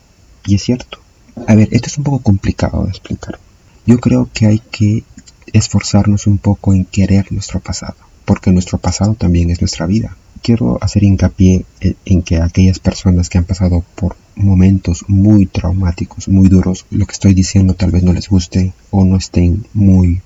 Y 0.46 0.56
es 0.56 0.62
cierto. 0.62 0.98
A 1.46 1.54
ver, 1.54 1.68
esto 1.70 1.88
es 1.88 1.98
un 1.98 2.04
poco 2.04 2.20
complicado 2.20 2.84
de 2.84 2.90
explicar. 2.90 3.38
Yo 3.86 3.98
creo 4.00 4.28
que 4.32 4.46
hay 4.46 4.58
que 4.58 5.04
esforzarnos 5.52 6.26
un 6.26 6.38
poco 6.38 6.74
en 6.74 6.84
querer 6.84 7.32
nuestro 7.32 7.60
pasado, 7.60 7.96
porque 8.24 8.50
nuestro 8.50 8.78
pasado 8.78 9.14
también 9.14 9.50
es 9.50 9.60
nuestra 9.60 9.86
vida. 9.86 10.16
Quiero 10.42 10.78
hacer 10.82 11.04
hincapié 11.04 11.64
en, 12.04 12.22
que 12.22 12.40
aquellas 12.40 12.78
personas 12.78 13.28
que 13.28 13.38
han 13.38 13.44
pasado 13.44 13.84
por 13.94 14.16
momentos 14.36 15.04
muy 15.08 15.46
traumáticos, 15.46 16.28
muy 16.28 16.48
duros, 16.48 16.86
lo 16.90 17.06
que 17.06 17.12
estoy 17.12 17.34
diciendo 17.34 17.74
tal 17.74 17.90
vez 17.90 18.02
no 18.02 18.12
les 18.12 18.28
guste 18.28 18.72
o 18.90 19.04
no 19.04 19.16
estén 19.16 19.66
muy 19.74 20.20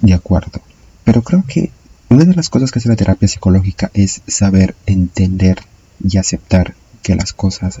de 0.00 0.14
acuerdo. 0.14 0.60
Pero 1.04 1.22
creo 1.22 1.44
que 1.46 1.70
una 2.08 2.24
de 2.24 2.34
las 2.34 2.48
cosas 2.48 2.70
que 2.70 2.78
hace 2.78 2.88
la 2.88 2.96
terapia 2.96 3.28
psicológica 3.28 3.90
es 3.94 4.22
saber 4.26 4.74
entender 4.86 5.62
y 6.06 6.18
aceptar 6.18 6.74
que 7.02 7.14
las 7.14 7.32
cosas 7.32 7.80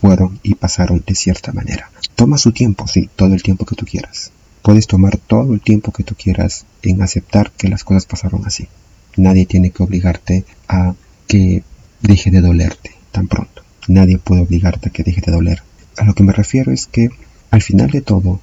fueron 0.00 0.40
y 0.42 0.54
pasaron 0.54 1.02
de 1.06 1.14
cierta 1.14 1.52
manera. 1.52 1.90
Toma 2.14 2.38
su 2.38 2.52
tiempo, 2.52 2.86
sí, 2.86 3.08
todo 3.16 3.34
el 3.34 3.42
tiempo 3.42 3.66
que 3.66 3.76
tú 3.76 3.84
quieras. 3.84 4.32
Puedes 4.62 4.86
tomar 4.86 5.16
todo 5.16 5.54
el 5.54 5.60
tiempo 5.60 5.92
que 5.92 6.04
tú 6.04 6.14
quieras 6.14 6.66
en 6.82 7.02
aceptar 7.02 7.50
que 7.52 7.68
las 7.68 7.84
cosas 7.84 8.06
pasaron 8.06 8.46
así. 8.46 8.68
Nadie 9.16 9.46
tiene 9.46 9.70
que 9.70 9.82
obligarte 9.82 10.44
a 10.68 10.94
que 11.26 11.64
deje 12.00 12.30
de 12.30 12.40
dolerte 12.40 12.92
tan 13.10 13.28
pronto. 13.28 13.62
Nadie 13.88 14.18
puede 14.18 14.42
obligarte 14.42 14.88
a 14.88 14.92
que 14.92 15.02
deje 15.02 15.20
de 15.20 15.32
doler. 15.32 15.62
A 15.98 16.04
lo 16.04 16.14
que 16.14 16.22
me 16.22 16.32
refiero 16.32 16.72
es 16.72 16.86
que 16.86 17.10
al 17.50 17.62
final 17.62 17.90
de 17.90 18.00
todo, 18.00 18.40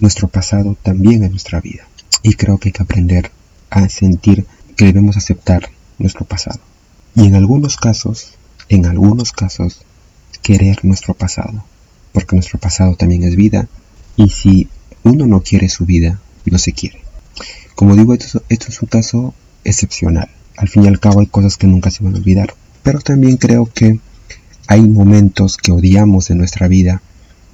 nuestro 0.00 0.28
pasado 0.28 0.76
también 0.82 1.24
es 1.24 1.30
nuestra 1.30 1.60
vida. 1.60 1.86
Y 2.22 2.34
creo 2.34 2.58
que 2.58 2.68
hay 2.68 2.72
que 2.72 2.82
aprender 2.82 3.30
a 3.70 3.88
sentir 3.88 4.46
que 4.76 4.86
debemos 4.86 5.16
aceptar 5.16 5.70
nuestro 5.98 6.24
pasado. 6.24 6.60
Y 7.14 7.26
en 7.26 7.34
algunos 7.34 7.76
casos 7.76 8.38
en 8.68 8.86
algunos 8.86 9.32
casos, 9.32 9.78
querer 10.42 10.84
nuestro 10.84 11.14
pasado, 11.14 11.64
porque 12.12 12.36
nuestro 12.36 12.58
pasado 12.58 12.96
también 12.96 13.24
es 13.24 13.34
vida, 13.34 13.68
y 14.16 14.30
si 14.30 14.68
uno 15.02 15.26
no 15.26 15.42
quiere 15.42 15.68
su 15.68 15.86
vida, 15.86 16.20
no 16.44 16.58
se 16.58 16.72
quiere. 16.72 17.00
Como 17.74 17.96
digo, 17.96 18.14
esto, 18.14 18.42
es 18.48 18.82
un 18.82 18.88
caso 18.88 19.34
excepcional. 19.64 20.28
Al 20.56 20.68
fin 20.68 20.84
y 20.84 20.88
al 20.88 21.00
cabo 21.00 21.20
hay 21.20 21.26
cosas 21.26 21.56
que 21.56 21.66
nunca 21.66 21.90
se 21.90 22.02
van 22.02 22.14
a 22.14 22.18
olvidar, 22.18 22.54
pero 22.82 23.00
también 23.00 23.36
creo 23.36 23.70
que 23.72 24.00
hay 24.66 24.82
momentos 24.82 25.56
que 25.56 25.72
odiamos 25.72 26.30
en 26.30 26.38
nuestra 26.38 26.68
vida 26.68 27.00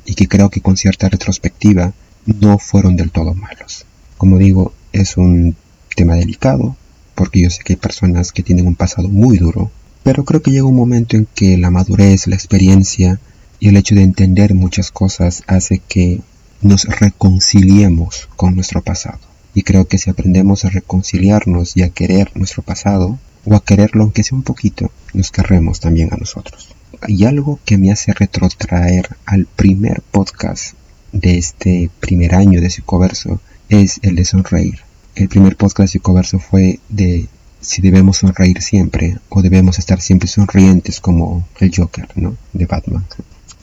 y 0.05 0.15
que 0.15 0.27
creo 0.27 0.51
que 0.51 0.61
con 0.61 0.77
cierta 0.77 1.09
retrospectiva 1.09 1.93
no 2.27 2.59
fueron 2.59 2.97
del 2.97 3.11
todo 3.11 3.35
malos. 3.35 3.85
Como 4.17 4.39
digo, 4.39 4.73
es 4.93 5.17
un 5.17 5.57
tema 5.95 6.15
delicado, 6.15 6.77
porque 7.15 7.43
yo 7.43 7.51
sé 7.51 7.63
que 7.65 7.75
hay 7.75 7.79
personas 7.79 8.33
que 8.33 8.43
tienen 8.43 8.67
un 8.67 8.75
pasado 8.75 9.09
muy 9.09 9.39
duro 9.39 9.71
pero 10.05 10.27
creo 10.27 10.43
que 10.43 10.51
llega 10.51 10.67
un 10.67 10.77
momento 10.77 11.17
en 11.17 11.27
que 11.35 11.57
la 11.57 11.71
madurez, 11.71 12.27
la 12.27 12.37
experiencia 12.37 13.19
y 13.59 13.69
el 13.69 13.77
hecho 13.79 13.95
de 13.95 14.03
entender 14.03 14.55
muchas 14.55 14.91
cosas 14.91 15.43
hace 15.47 15.79
que 15.79 16.21
nos 16.61 16.85
reconciliemos 16.85 18.29
con 18.37 18.55
nuestro 18.55 18.83
pasado. 18.83 19.19
Y 19.55 19.63
creo 19.63 19.87
que 19.89 19.97
si 19.97 20.11
aprendemos 20.11 20.67
a 20.67 20.71
reconciliarnos 20.71 21.75
y 21.75 21.83
a 21.83 21.89
querer 21.89 22.31
nuestro 22.35 22.63
pasado, 22.63 23.19
o 23.47 23.55
a 23.55 23.65
quererlo 23.65 24.03
aunque 24.03 24.25
sea 24.25 24.37
un 24.37 24.45
poquito, 24.45 24.91
nos 25.15 25.31
querremos 25.31 25.81
también 25.81 26.13
a 26.13 26.17
nosotros. 26.17 26.69
Hay 27.01 27.25
algo 27.25 27.59
que 27.65 27.79
me 27.79 27.91
hace 27.91 28.13
retrotraer 28.13 29.17
al 29.25 29.47
primer 29.47 30.03
podcast 30.03 30.75
de 31.13 31.39
este 31.39 31.91
primer 32.01 32.35
año 32.35 32.61
de 32.61 32.69
Psicoverso 32.69 33.41
es 33.71 34.01
el 34.03 34.17
de 34.17 34.27
sonreír. 34.27 34.81
El 35.15 35.29
primer 35.29 35.57
podcast 35.57 35.93
de 35.93 35.99
Psicoverso 35.99 36.41
fue 36.41 36.81
de 36.89 37.29
si 37.61 37.81
debemos 37.81 38.17
sonreír 38.17 38.61
siempre 38.61 39.17
o 39.29 39.43
debemos 39.43 39.79
estar 39.79 40.01
siempre 40.01 40.29
sonrientes 40.29 40.99
como 40.99 41.47
el 41.61 41.73
Joker, 41.73 42.09
¿no? 42.17 42.37
De 42.53 42.67
Batman. 42.67 43.05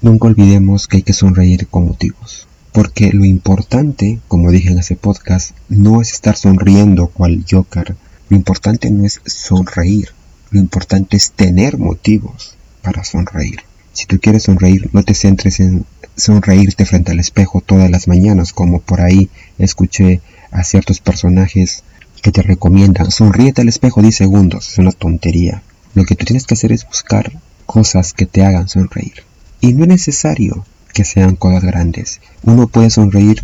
Nunca 0.01 0.27
olvidemos 0.27 0.87
que 0.87 0.97
hay 0.97 1.03
que 1.03 1.11
sonreír 1.11 1.67
con 1.67 1.87
motivos. 1.87 2.47
Porque 2.71 3.11
lo 3.11 3.25
importante, 3.25 4.19
como 4.29 4.49
dije 4.49 4.71
en 4.71 4.79
ese 4.79 4.95
podcast, 4.95 5.51
no 5.67 6.01
es 6.01 6.13
estar 6.13 6.37
sonriendo 6.37 7.07
cual 7.07 7.43
Joker. 7.49 7.97
Lo 8.29 8.37
importante 8.37 8.89
no 8.89 9.05
es 9.05 9.19
sonreír. 9.25 10.07
Lo 10.51 10.59
importante 10.61 11.17
es 11.17 11.33
tener 11.33 11.77
motivos 11.77 12.55
para 12.81 13.03
sonreír. 13.03 13.59
Si 13.91 14.05
tú 14.05 14.21
quieres 14.21 14.43
sonreír, 14.43 14.89
no 14.93 15.03
te 15.03 15.13
centres 15.13 15.59
en 15.59 15.85
sonreírte 16.15 16.85
frente 16.85 17.11
al 17.11 17.19
espejo 17.19 17.59
todas 17.59 17.91
las 17.91 18.07
mañanas, 18.07 18.53
como 18.53 18.79
por 18.79 19.01
ahí 19.01 19.29
escuché 19.57 20.21
a 20.51 20.63
ciertos 20.63 20.99
personajes 20.99 21.83
que 22.21 22.31
te 22.31 22.41
recomiendan. 22.41 23.11
Sonríete 23.11 23.61
al 23.61 23.69
espejo 23.69 24.01
10 24.01 24.15
segundos, 24.15 24.69
es 24.69 24.77
una 24.77 24.91
tontería. 24.91 25.63
Lo 25.93 26.05
que 26.05 26.15
tú 26.15 26.25
tienes 26.25 26.45
que 26.45 26.53
hacer 26.53 26.71
es 26.71 26.85
buscar 26.85 27.31
cosas 27.65 28.13
que 28.13 28.25
te 28.25 28.43
hagan 28.45 28.69
sonreír. 28.69 29.23
Y 29.59 29.73
no 29.73 29.83
es 29.83 29.89
necesario 29.89 30.65
que 30.93 31.03
sean 31.03 31.35
cosas 31.35 31.63
grandes. 31.63 32.21
Uno 32.43 32.67
puede 32.67 32.89
sonreír 32.89 33.43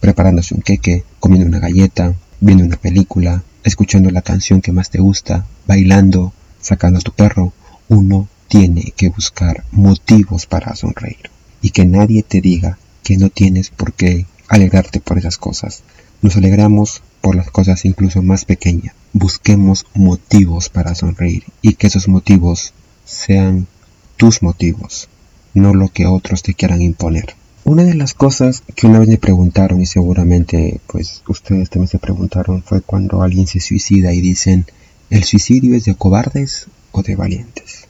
preparándose 0.00 0.54
un 0.54 0.62
queque, 0.62 1.04
comiendo 1.20 1.48
una 1.48 1.58
galleta, 1.58 2.14
viendo 2.40 2.64
una 2.64 2.76
película, 2.76 3.42
escuchando 3.64 4.10
la 4.10 4.22
canción 4.22 4.60
que 4.60 4.72
más 4.72 4.90
te 4.90 4.98
gusta, 4.98 5.46
bailando, 5.66 6.32
sacando 6.60 6.98
a 6.98 7.02
tu 7.02 7.12
perro. 7.12 7.52
Uno 7.88 8.28
tiene 8.48 8.92
que 8.96 9.08
buscar 9.08 9.64
motivos 9.72 10.46
para 10.46 10.74
sonreír 10.74 11.30
y 11.60 11.70
que 11.70 11.84
nadie 11.84 12.22
te 12.22 12.40
diga 12.40 12.78
que 13.02 13.16
no 13.16 13.28
tienes 13.28 13.70
por 13.70 13.92
qué 13.92 14.26
alegrarte 14.48 15.00
por 15.00 15.18
esas 15.18 15.36
cosas. 15.36 15.82
Nos 16.20 16.36
alegramos 16.36 17.02
por 17.20 17.36
las 17.36 17.50
cosas 17.50 17.84
incluso 17.84 18.22
más 18.22 18.44
pequeñas. 18.44 18.94
Busquemos 19.12 19.86
motivos 19.94 20.68
para 20.68 20.94
sonreír 20.94 21.44
y 21.62 21.74
que 21.74 21.86
esos 21.86 22.08
motivos 22.08 22.72
sean 23.04 23.66
tus 24.16 24.42
motivos 24.42 25.08
no 25.54 25.74
lo 25.74 25.88
que 25.88 26.06
otros 26.06 26.42
te 26.42 26.54
quieran 26.54 26.82
imponer. 26.82 27.34
Una 27.64 27.84
de 27.84 27.94
las 27.94 28.14
cosas 28.14 28.62
que 28.74 28.86
una 28.86 28.98
vez 28.98 29.08
me 29.08 29.18
preguntaron 29.18 29.80
y 29.82 29.86
seguramente 29.86 30.80
pues 30.86 31.22
ustedes 31.28 31.68
también 31.68 31.88
se 31.88 31.98
preguntaron 31.98 32.62
fue 32.62 32.80
cuando 32.80 33.22
alguien 33.22 33.46
se 33.46 33.60
suicida 33.60 34.12
y 34.12 34.20
dicen 34.20 34.66
¿el 35.10 35.24
suicidio 35.24 35.74
es 35.74 35.84
de 35.84 35.94
cobardes 35.94 36.66
o 36.92 37.02
de 37.02 37.16
valientes? 37.16 37.86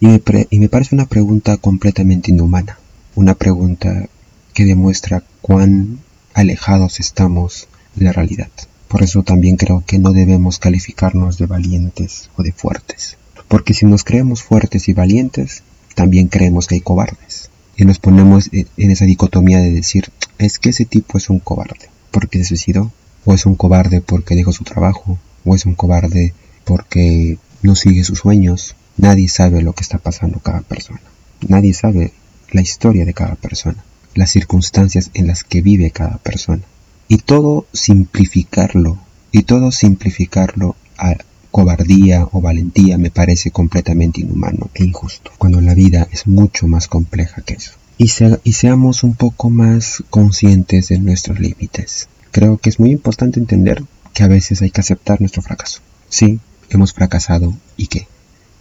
Y 0.00 0.06
me, 0.06 0.20
y 0.50 0.60
me 0.60 0.68
parece 0.68 0.94
una 0.94 1.06
pregunta 1.06 1.56
completamente 1.56 2.30
inhumana, 2.30 2.78
una 3.14 3.34
pregunta 3.34 4.08
que 4.54 4.64
demuestra 4.64 5.22
cuán 5.42 5.98
alejados 6.38 7.00
estamos 7.00 7.66
de 7.96 8.04
la 8.04 8.12
realidad. 8.12 8.48
Por 8.86 9.02
eso 9.02 9.24
también 9.24 9.56
creo 9.56 9.82
que 9.84 9.98
no 9.98 10.12
debemos 10.12 10.60
calificarnos 10.60 11.36
de 11.36 11.46
valientes 11.46 12.30
o 12.36 12.44
de 12.44 12.52
fuertes. 12.52 13.16
Porque 13.48 13.74
si 13.74 13.86
nos 13.86 14.04
creemos 14.04 14.44
fuertes 14.44 14.88
y 14.88 14.92
valientes, 14.92 15.64
también 15.96 16.28
creemos 16.28 16.68
que 16.68 16.76
hay 16.76 16.80
cobardes. 16.80 17.50
Y 17.76 17.84
nos 17.84 17.98
ponemos 17.98 18.50
en 18.52 18.90
esa 18.90 19.04
dicotomía 19.04 19.58
de 19.58 19.72
decir, 19.72 20.12
es 20.38 20.60
que 20.60 20.68
ese 20.68 20.84
tipo 20.84 21.18
es 21.18 21.28
un 21.28 21.40
cobarde 21.40 21.90
porque 22.12 22.38
se 22.38 22.44
suicidó, 22.44 22.92
o 23.24 23.34
es 23.34 23.44
un 23.44 23.56
cobarde 23.56 24.00
porque 24.00 24.36
dejó 24.36 24.52
su 24.52 24.62
trabajo, 24.62 25.18
o 25.44 25.56
es 25.56 25.66
un 25.66 25.74
cobarde 25.74 26.34
porque 26.64 27.36
no 27.62 27.74
sigue 27.74 28.04
sus 28.04 28.20
sueños. 28.20 28.76
Nadie 28.96 29.28
sabe 29.28 29.60
lo 29.60 29.72
que 29.72 29.82
está 29.82 29.98
pasando 29.98 30.38
cada 30.38 30.60
persona. 30.60 31.00
Nadie 31.48 31.74
sabe 31.74 32.12
la 32.52 32.60
historia 32.60 33.04
de 33.04 33.12
cada 33.12 33.34
persona, 33.34 33.84
las 34.14 34.30
circunstancias 34.30 35.10
en 35.14 35.26
las 35.26 35.44
que 35.44 35.62
vive 35.62 35.90
cada 35.90 36.18
persona. 36.18 36.62
Y 37.08 37.18
todo 37.18 37.66
simplificarlo, 37.72 38.98
y 39.32 39.42
todo 39.42 39.72
simplificarlo 39.72 40.76
a 40.96 41.16
cobardía 41.50 42.28
o 42.32 42.40
valentía 42.40 42.98
me 42.98 43.10
parece 43.10 43.50
completamente 43.50 44.20
inhumano 44.20 44.70
e 44.74 44.84
injusto, 44.84 45.32
cuando 45.38 45.60
la 45.60 45.74
vida 45.74 46.06
es 46.12 46.26
mucho 46.26 46.66
más 46.66 46.88
compleja 46.88 47.42
que 47.42 47.54
eso. 47.54 47.72
Y, 47.96 48.10
y 48.44 48.52
seamos 48.52 49.02
un 49.02 49.14
poco 49.14 49.50
más 49.50 50.04
conscientes 50.10 50.88
de 50.88 50.98
nuestros 50.98 51.40
límites. 51.40 52.08
Creo 52.30 52.58
que 52.58 52.68
es 52.68 52.78
muy 52.78 52.90
importante 52.90 53.40
entender 53.40 53.82
que 54.14 54.22
a 54.22 54.28
veces 54.28 54.62
hay 54.62 54.70
que 54.70 54.82
aceptar 54.82 55.20
nuestro 55.20 55.42
fracaso. 55.42 55.80
Sí, 56.08 56.38
hemos 56.70 56.92
fracasado 56.92 57.54
y 57.76 57.88
qué. 57.88 58.06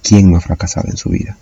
¿Quién 0.02 0.32
no 0.32 0.38
ha 0.38 0.42
fracasado 0.42 0.90
en 0.90 0.98
su 0.98 1.10
vida? 1.10 1.38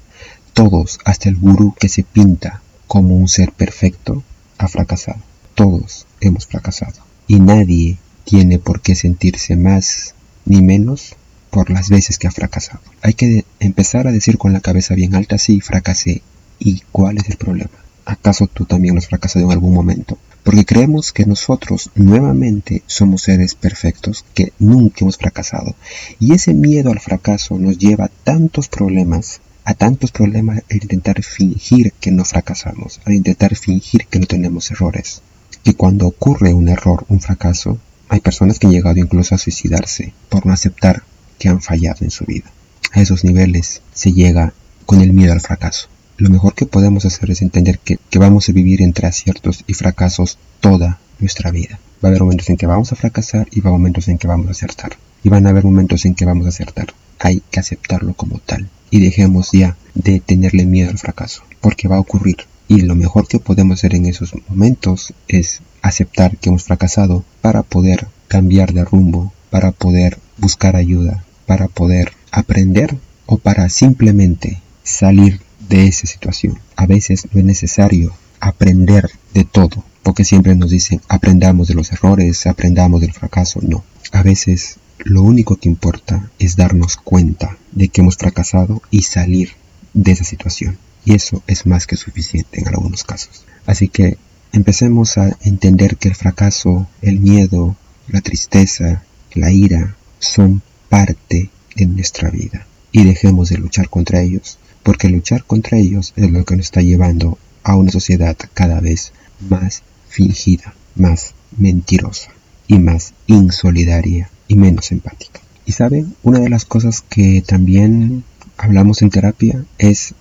Todos, 0.53 0.99
hasta 1.05 1.29
el 1.29 1.35
gurú 1.35 1.75
que 1.79 1.89
se 1.89 2.03
pinta 2.03 2.61
como 2.87 3.15
un 3.15 3.27
ser 3.27 3.51
perfecto, 3.51 4.23
ha 4.57 4.67
fracasado. 4.67 5.19
Todos 5.53 6.05
hemos 6.21 6.45
fracasado. 6.47 7.01
Y 7.27 7.39
nadie 7.39 7.97
tiene 8.23 8.59
por 8.59 8.81
qué 8.81 8.95
sentirse 8.95 9.55
más 9.55 10.15
ni 10.45 10.61
menos 10.61 11.15
por 11.49 11.69
las 11.69 11.89
veces 11.89 12.17
que 12.17 12.27
ha 12.27 12.31
fracasado. 12.31 12.81
Hay 13.01 13.13
que 13.13 13.45
empezar 13.59 14.07
a 14.07 14.11
decir 14.11 14.37
con 14.37 14.53
la 14.53 14.59
cabeza 14.59 14.93
bien 14.93 15.15
alta, 15.15 15.37
sí, 15.37 15.61
fracasé. 15.61 16.21
¿Y 16.59 16.81
cuál 16.91 17.17
es 17.17 17.29
el 17.29 17.37
problema? 17.37 17.71
¿Acaso 18.05 18.47
tú 18.47 18.65
también 18.65 18.97
has 18.97 19.07
fracasado 19.07 19.45
en 19.45 19.51
algún 19.51 19.73
momento? 19.73 20.17
Porque 20.43 20.65
creemos 20.65 21.11
que 21.11 21.25
nosotros 21.25 21.89
nuevamente 21.95 22.83
somos 22.85 23.23
seres 23.23 23.55
perfectos, 23.55 24.25
que 24.33 24.53
nunca 24.59 24.97
hemos 25.01 25.17
fracasado. 25.17 25.75
Y 26.19 26.33
ese 26.33 26.53
miedo 26.53 26.91
al 26.91 26.99
fracaso 26.99 27.57
nos 27.57 27.77
lleva 27.77 28.05
a 28.05 28.11
tantos 28.23 28.67
problemas, 28.67 29.41
a 29.65 29.73
tantos 29.73 30.11
problemas 30.11 30.63
al 30.69 30.77
intentar 30.77 31.21
fingir 31.23 31.91
que 31.99 32.11
no 32.11 32.23
fracasamos, 32.23 33.01
al 33.03 33.15
intentar 33.15 33.55
fingir 33.55 34.05
que 34.05 34.19
no 34.19 34.27
tenemos 34.27 34.69
errores. 34.71 35.21
Que 35.63 35.73
cuando 35.73 36.05
ocurre 36.07 36.53
un 36.53 36.69
error, 36.69 37.05
un 37.09 37.19
fracaso, 37.19 37.79
hay 38.07 38.19
personas 38.19 38.59
que 38.59 38.67
han 38.67 38.73
llegado 38.73 38.99
incluso 38.99 39.33
a 39.33 39.39
suicidarse 39.39 40.13
por 40.29 40.45
no 40.45 40.53
aceptar 40.53 41.03
que 41.39 41.49
han 41.49 41.61
fallado 41.61 42.05
en 42.05 42.11
su 42.11 42.25
vida. 42.25 42.51
A 42.93 43.01
esos 43.01 43.23
niveles 43.23 43.81
se 43.93 44.13
llega 44.13 44.53
con 44.85 45.01
el 45.01 45.11
miedo 45.11 45.33
al 45.33 45.41
fracaso. 45.41 45.89
Lo 46.17 46.29
mejor 46.29 46.53
que 46.53 46.67
podemos 46.67 47.03
hacer 47.05 47.31
es 47.31 47.41
entender 47.41 47.79
que, 47.79 47.97
vamos 48.17 48.47
a 48.47 48.53
vivir 48.53 48.81
entre 48.81 49.07
aciertos 49.07 49.63
y 49.67 49.73
fracasos 49.73 50.37
toda 50.61 50.99
nuestra 51.19 51.51
vida. 51.51 51.79
Va 52.03 52.07
a 52.07 52.11
haber 52.11 52.21
momentos 52.21 52.49
en 52.49 52.57
que 52.57 52.67
vamos 52.67 52.93
a 52.93 52.95
fracasar 52.95 53.47
y 53.51 53.61
va 53.61 53.69
a 53.69 53.73
haber 53.73 53.79
momentos 53.79 54.07
en 54.07 54.17
que 54.17 54.27
vamos 54.27 54.47
a 54.47 54.51
acertar. 54.51 54.95
Y 55.23 55.29
van 55.29 55.47
a 55.47 55.49
haber 55.49 55.65
momentos 55.65 56.05
en 56.05 56.13
que 56.13 56.23
vamos 56.23 56.45
a 56.45 56.49
acertar. 56.49 56.93
Hay 57.19 57.41
que 57.49 57.59
aceptarlo 57.59 58.13
como 58.13 58.37
tal. 58.39 58.69
Y 58.89 58.99
dejemos 58.99 59.51
ya 59.51 59.77
de 59.93 60.19
tenerle 60.19 60.65
miedo 60.65 60.89
al 60.89 60.97
fracaso. 60.97 61.43
Porque 61.61 61.87
va 61.87 61.97
a 61.97 62.01
ocurrir. 62.01 62.37
Y 62.67 62.81
lo 62.81 62.95
mejor 62.95 63.27
que 63.27 63.39
podemos 63.39 63.79
hacer 63.79 63.95
en 63.95 64.05
esos 64.05 64.33
momentos 64.47 65.13
es 65.27 65.61
aceptar 65.81 66.37
que 66.37 66.49
hemos 66.49 66.63
fracasado 66.63 67.23
para 67.41 67.63
poder 67.63 68.07
cambiar 68.27 68.73
de 68.73 68.83
rumbo, 68.83 69.31
para 69.49 69.71
poder 69.71 70.17
buscar 70.37 70.75
ayuda, 70.75 71.23
para 71.45 71.67
poder 71.67 72.11
aprender 72.31 72.97
o 73.25 73.37
para 73.37 73.69
simplemente 73.69 74.61
salir 74.83 75.41
de 75.69 75.87
esa 75.87 76.07
situación. 76.07 76.59
A 76.75 76.85
veces 76.85 77.27
no 77.31 77.39
es 77.39 77.45
necesario 77.45 78.13
aprender 78.39 79.09
de 79.33 79.43
todo, 79.43 79.83
porque 80.03 80.25
siempre 80.25 80.55
nos 80.55 80.71
dicen 80.71 81.01
aprendamos 81.07 81.67
de 81.67 81.73
los 81.73 81.91
errores, 81.91 82.45
aprendamos 82.47 83.01
del 83.01 83.13
fracaso. 83.13 83.59
No, 83.61 83.83
a 84.11 84.23
veces 84.23 84.77
lo 84.99 85.21
único 85.21 85.57
que 85.57 85.69
importa 85.69 86.29
es 86.39 86.55
darnos 86.55 86.97
cuenta 86.97 87.57
de 87.75 87.89
que 87.89 88.01
hemos 88.01 88.17
fracasado 88.17 88.81
y 88.89 89.03
salir 89.03 89.51
de 89.93 90.11
esa 90.11 90.23
situación. 90.23 90.77
Y 91.05 91.13
eso 91.13 91.43
es 91.45 91.65
más 91.67 91.85
que 91.85 91.97
suficiente 91.97 92.59
en 92.59 92.67
algunos 92.67 93.03
casos. 93.03 93.45
Así 93.67 93.87
que 93.87 94.17
empecemos 94.51 95.17
a 95.17 95.37
entender 95.41 95.97
que 95.97 96.09
el 96.09 96.15
fracaso, 96.15 96.87
el 97.01 97.19
miedo, 97.19 97.75
la 98.07 98.21
tristeza, 98.21 99.03
la 99.33 99.51
ira, 99.51 99.95
son 100.19 100.61
parte 100.89 101.49
de 101.75 101.85
nuestra 101.85 102.29
vida 102.31 102.65
y 102.91 103.03
dejemos 103.03 103.49
de 103.49 103.57
luchar 103.57 103.89
contra 103.89 104.21
ellos, 104.21 104.57
porque 104.81 105.09
luchar 105.09 105.43
contra 105.43 105.77
ellos 105.77 106.13
es 106.15 106.31
lo 106.31 106.45
que 106.45 106.55
nos 106.55 106.67
está 106.67 106.81
llevando 106.81 107.37
a 107.63 107.75
una 107.75 107.91
sociedad 107.91 108.37
cada 108.53 108.79
vez 108.79 109.11
más 109.49 109.83
fingida, 110.07 110.73
más 110.95 111.33
mentirosa 111.57 112.31
y 112.67 112.79
más 112.79 113.13
insolidaria 113.27 114.29
y 114.47 114.55
menos 114.55 114.91
empática. 114.91 115.41
Y 115.65 115.71
saben, 115.71 116.15
una 116.23 116.39
de 116.39 116.49
las 116.49 116.65
cosas 116.65 117.01
que 117.01 117.43
también 117.45 118.23
hablamos 118.57 119.01
en 119.01 119.09
terapia 119.09 119.65
es 119.77 120.13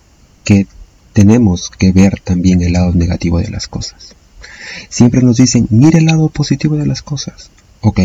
que 0.43 0.67
tenemos 1.13 1.69
que 1.69 1.91
ver 1.91 2.19
también 2.19 2.61
el 2.61 2.73
lado 2.73 2.93
negativo 2.93 3.39
de 3.39 3.49
las 3.49 3.67
cosas. 3.67 4.15
Siempre 4.89 5.21
nos 5.21 5.37
dicen, 5.37 5.67
mire 5.69 5.99
el 5.99 6.05
lado 6.05 6.29
positivo 6.29 6.75
de 6.75 6.87
las 6.87 7.01
cosas. 7.01 7.51
Ok, 7.81 7.99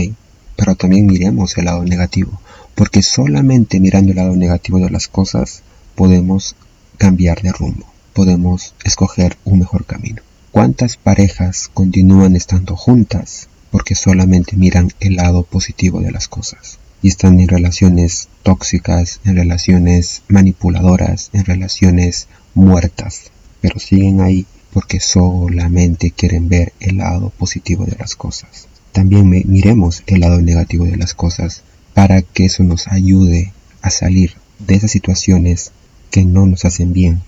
pero 0.57 0.75
también 0.75 1.07
miremos 1.07 1.57
el 1.57 1.65
lado 1.65 1.83
negativo, 1.85 2.41
porque 2.75 3.03
solamente 3.03 3.81
mirando 3.81 4.11
el 4.11 4.19
lado 4.19 4.37
negativo 4.37 4.79
de 4.79 4.91
las 4.91 5.09
cosas 5.09 5.63
podemos 5.95 6.55
cambiar 6.99 7.41
de 7.41 7.53
rumbo, 7.53 7.87
podemos 8.13 8.75
escoger 8.85 9.39
un 9.45 9.61
mejor 9.61 9.87
camino. 9.87 10.23
¿Cuántas 10.51 10.97
parejas 10.97 11.71
continúan 11.73 12.37
estando 12.37 12.77
juntas 12.77 13.49
porque 13.71 13.95
solamente 13.95 14.57
miran 14.57 14.93
el 15.01 15.17
lado 15.17 15.45
positivo 15.45 16.01
de 16.01 16.11
las 16.11 16.29
cosas? 16.29 16.79
Y 17.03 17.09
están 17.09 17.41
en 17.41 17.49
relaciones 17.49 18.29
tóxicas, 18.43 19.21
en 19.25 19.37
relaciones 19.37 20.23
manipuladoras, 20.29 21.31
en 21.33 21.45
relaciones 21.45 22.29
muertas, 22.55 23.31
pero 23.61 23.79
siguen 23.79 24.21
ahí 24.21 24.47
porque 24.73 25.01
solamente 25.01 26.11
quieren 26.11 26.49
ver 26.49 26.73
el 26.81 26.99
lado 26.99 27.31
positivo 27.31 27.85
de 27.85 27.97
las 27.99 28.15
cosas. 28.15 28.69
También 28.93 29.29
miremos 29.29 30.03
el 30.07 30.21
lado 30.21 30.41
negativo 30.41 30.85
de 30.85 30.97
las 30.97 31.15
cosas 31.15 31.63
para 31.95 32.23
que 32.23 32.47
eso 32.47 32.63
nos 32.63 32.89
ayude 32.89 33.53
a 33.83 33.91
salir 33.91 34.35
de 34.59 34.75
esas 34.75 34.91
situaciones 34.91 35.73
que 36.11 36.25
no 36.25 36.47
nos 36.47 36.65
hacen 36.65 36.93
bien. 36.93 37.23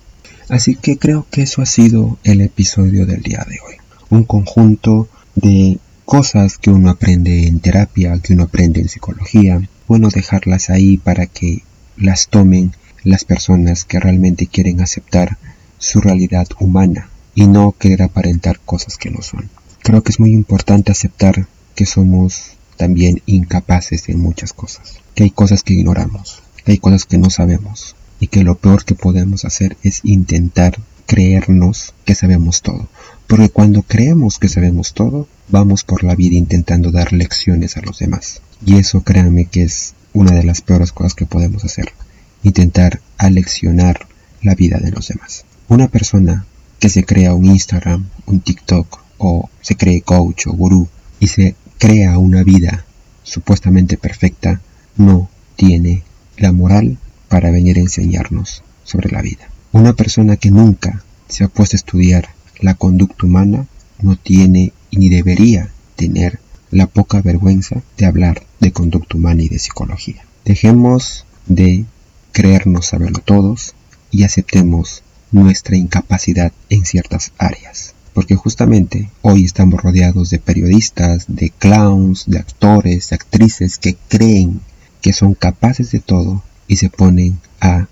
Así 0.49 0.75
que 0.75 0.99
creo 0.99 1.27
que 1.31 1.43
eso 1.43 1.63
ha 1.63 1.67
sido 1.67 2.19
el 2.25 2.41
episodio 2.41 3.07
del 3.07 3.23
día 3.23 3.47
de 3.49 3.59
hoy. 3.67 3.77
Un 4.11 4.25
conjunto 4.25 5.09
de 5.35 5.79
cosas 6.05 6.59
que 6.59 6.71
uno 6.71 6.91
aprende 6.91 7.47
en 7.47 7.61
terapia, 7.61 8.19
que 8.19 8.35
uno 8.35 8.45
aprende 8.45 8.81
en 8.81 8.89
psicología. 8.89 9.61
Bueno 9.89 10.09
dejarlas 10.09 10.71
ahí 10.71 10.97
para 10.97 11.27
que 11.27 11.63
las 11.97 12.29
tomen 12.29 12.73
las 13.05 13.25
personas 13.25 13.85
que 13.85 14.01
realmente 14.01 14.47
quieren 14.47 14.81
aceptar 14.81 15.39
su 15.79 16.01
realidad 16.01 16.47
humana 16.61 17.09
y 17.35 17.47
no 17.47 17.73
querer 17.73 18.03
aparentar 18.03 18.61
cosas 18.61 18.97
que 18.97 19.11
no 19.11 19.23
son. 19.23 19.51
Creo 19.83 20.03
que 20.03 20.13
es 20.13 20.21
muy 20.21 20.33
importante 20.33 20.93
aceptar 20.93 21.47
que 21.75 21.87
somos 21.87 22.53
también 22.77 23.23
incapaces 23.27 24.09
en 24.09 24.21
muchas 24.21 24.53
cosas, 24.53 24.99
que 25.15 25.25
hay 25.25 25.31
cosas 25.31 25.63
que 25.63 25.75
ignoramos, 25.75 26.43
que 26.65 26.73
hay 26.73 26.79
cosas 26.79 27.05
que 27.05 27.19
no 27.19 27.31
sabemos 27.31 27.97
y 28.21 28.29
que 28.29 28.45
lo 28.45 28.57
peor 28.57 28.85
que 28.85 28.95
podemos 28.95 29.45
hacer 29.45 29.77
es 29.83 30.01
intentar 30.05 30.79
creernos 31.07 31.95
que 32.05 32.15
sabemos 32.15 32.63
todo. 32.63 32.89
Porque 33.33 33.49
cuando 33.49 33.81
creemos 33.81 34.39
que 34.39 34.51
sabemos 34.51 34.93
todo, 34.93 35.27
vamos 35.49 35.85
por 35.85 36.05
la 36.05 36.15
vida 36.15 36.37
intentando 36.37 36.91
dar 36.91 37.15
lecciones 37.15 37.79
a 37.79 37.81
los 37.81 37.99
demás. 37.99 38.43
Y 38.63 38.77
eso 38.77 39.01
créanme 39.01 39.47
que 39.47 39.63
es 39.63 39.95
una 40.13 40.33
de 40.33 40.45
las 40.45 40.61
peores 40.61 40.93
cosas 40.93 41.15
que 41.15 41.25
podemos 41.25 41.65
hacer. 41.65 41.95
Intentar 42.43 43.01
aleccionar 43.17 44.07
la 44.43 44.55
vida 44.55 44.81
de 44.81 44.91
los 44.91 45.09
demás. 45.09 45.47
Una 45.69 45.89
persona 45.89 46.45
que 46.79 46.91
se 46.91 47.05
crea 47.05 47.33
un 47.33 47.47
Instagram, 47.47 48.07
un 48.27 48.41
TikTok 48.41 49.01
o 49.17 49.49
se 49.63 49.77
cree 49.77 50.03
coach 50.03 50.47
o 50.47 50.53
gurú 50.53 50.89
y 51.19 51.29
se 51.29 51.55
crea 51.79 52.19
una 52.19 52.43
vida 52.43 52.85
supuestamente 53.23 53.97
perfecta, 53.97 54.61
no 54.99 55.31
tiene 55.57 56.03
la 56.37 56.53
moral 56.53 56.99
para 57.29 57.51
venir 57.51 57.79
a 57.79 57.81
enseñarnos 57.81 58.63
sobre 58.85 59.09
la 59.11 59.23
vida. 59.23 59.49
Una 59.73 59.95
persona 59.95 60.37
que 60.37 60.51
nunca 60.51 61.03
se 61.29 61.45
ha 61.45 61.49
puesto 61.49 61.77
a 61.77 61.79
estudiar 61.79 62.29
la 62.63 62.75
conducta 62.75 63.27
humana 63.27 63.67
no 64.01 64.17
tiene 64.17 64.73
ni 64.91 65.09
debería 65.09 65.71
tener 65.97 66.41
la 66.71 66.87
poca 66.87 67.21
vergüenza 67.21 67.83
de 67.99 68.07
hablar 68.07 68.43
de 68.61 68.73
conducta 68.73 69.17
humana 69.17 69.43
y 69.43 69.49
de 69.49 69.59
psicología. 69.59 70.25
Dejemos 70.45 71.27
de 71.47 71.85
creernos 72.33 72.87
saberlo 72.87 73.19
todos 73.19 73.75
y 74.11 74.25
aceptemos 74.25 75.03
nuestra 75.31 75.77
incapacidad 75.77 76.53
en 76.71 76.85
ciertas 76.85 77.33
áreas 77.37 77.95
porque 78.15 78.37
justamente 78.37 79.11
hoy 79.23 79.45
estamos 79.45 79.83
rodeados 79.83 80.31
de 80.31 80.39
periodistas, 80.39 81.25
de 81.29 81.51
clowns, 81.51 82.25
de 82.27 82.39
actores, 82.39 83.09
de 83.09 83.17
actrices 83.17 83.79
que 83.79 83.97
creen 84.09 84.61
que 85.01 85.13
son 85.13 85.35
capaces 85.35 85.91
de 85.93 86.01
todo 86.01 86.43
y 86.69 86.77
se 86.77 86.91
ponen 86.91 87.39
a 87.61 87.89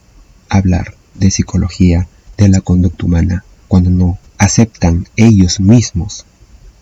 hablar 0.48 0.94
de 1.14 1.30
psicología, 1.30 2.08
de 2.36 2.48
la 2.48 2.60
conducta 2.60 3.06
humana, 3.06 3.44
cuando 3.68 3.90
no 3.90 4.18
aceptan 4.40 5.06
ellos 5.16 5.60
mismos 5.60 6.24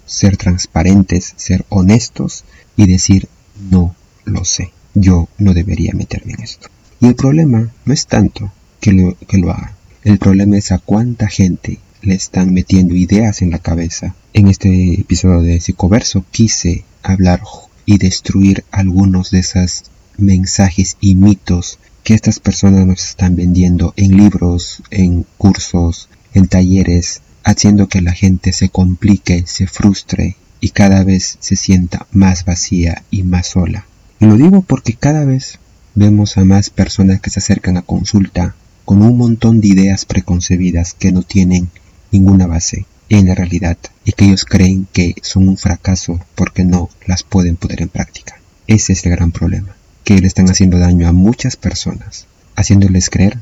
ser 0.06 0.36
transparentes, 0.36 1.34
ser 1.36 1.66
honestos 1.68 2.44
y 2.76 2.86
decir 2.86 3.28
no 3.70 3.96
lo 4.24 4.44
sé, 4.44 4.70
yo 4.94 5.28
no 5.38 5.52
debería 5.54 5.92
meterme 5.92 6.34
en 6.34 6.42
esto. 6.42 6.68
Y 7.00 7.08
el 7.08 7.16
problema 7.16 7.68
no 7.84 7.92
es 7.92 8.06
tanto 8.06 8.52
que 8.80 8.92
lo, 8.92 9.18
que 9.26 9.38
lo 9.38 9.50
hagan, 9.50 9.72
el 10.04 10.18
problema 10.18 10.56
es 10.56 10.70
a 10.70 10.78
cuánta 10.78 11.26
gente 11.26 11.80
le 12.00 12.14
están 12.14 12.54
metiendo 12.54 12.94
ideas 12.94 13.42
en 13.42 13.50
la 13.50 13.58
cabeza. 13.58 14.14
En 14.34 14.46
este 14.46 15.00
episodio 15.00 15.42
de 15.42 15.60
Psicoverso 15.60 16.24
quise 16.30 16.84
hablar 17.02 17.42
y 17.84 17.98
destruir 17.98 18.64
algunos 18.70 19.32
de 19.32 19.40
esos 19.40 19.82
mensajes 20.16 20.96
y 21.00 21.16
mitos 21.16 21.80
que 22.04 22.14
estas 22.14 22.38
personas 22.38 22.86
nos 22.86 23.04
están 23.04 23.34
vendiendo 23.34 23.94
en 23.96 24.16
libros, 24.16 24.80
en 24.90 25.26
cursos, 25.36 26.08
en 26.34 26.46
talleres, 26.46 27.20
haciendo 27.44 27.88
que 27.88 28.02
la 28.02 28.12
gente 28.12 28.52
se 28.52 28.68
complique, 28.68 29.44
se 29.46 29.66
frustre 29.66 30.36
y 30.60 30.70
cada 30.70 31.04
vez 31.04 31.36
se 31.40 31.56
sienta 31.56 32.06
más 32.12 32.44
vacía 32.44 33.02
y 33.10 33.22
más 33.22 33.48
sola. 33.48 33.86
Y 34.20 34.26
lo 34.26 34.36
digo 34.36 34.62
porque 34.62 34.94
cada 34.94 35.24
vez 35.24 35.58
vemos 35.94 36.36
a 36.36 36.44
más 36.44 36.70
personas 36.70 37.20
que 37.20 37.30
se 37.30 37.40
acercan 37.40 37.76
a 37.76 37.82
consulta 37.82 38.54
con 38.84 39.02
un 39.02 39.16
montón 39.16 39.60
de 39.60 39.68
ideas 39.68 40.04
preconcebidas 40.04 40.94
que 40.94 41.12
no 41.12 41.22
tienen 41.22 41.68
ninguna 42.10 42.46
base 42.46 42.86
en 43.08 43.26
la 43.26 43.34
realidad 43.34 43.78
y 44.04 44.12
que 44.12 44.26
ellos 44.26 44.44
creen 44.44 44.86
que 44.92 45.14
son 45.22 45.48
un 45.48 45.56
fracaso 45.56 46.20
porque 46.34 46.64
no 46.64 46.90
las 47.06 47.22
pueden 47.22 47.56
poner 47.56 47.82
en 47.82 47.88
práctica. 47.88 48.40
Ese 48.66 48.92
es 48.92 49.04
el 49.06 49.12
gran 49.12 49.32
problema, 49.32 49.76
que 50.04 50.18
le 50.18 50.26
están 50.26 50.48
haciendo 50.50 50.78
daño 50.78 51.08
a 51.08 51.12
muchas 51.12 51.56
personas, 51.56 52.26
haciéndoles 52.54 53.10
creer 53.10 53.38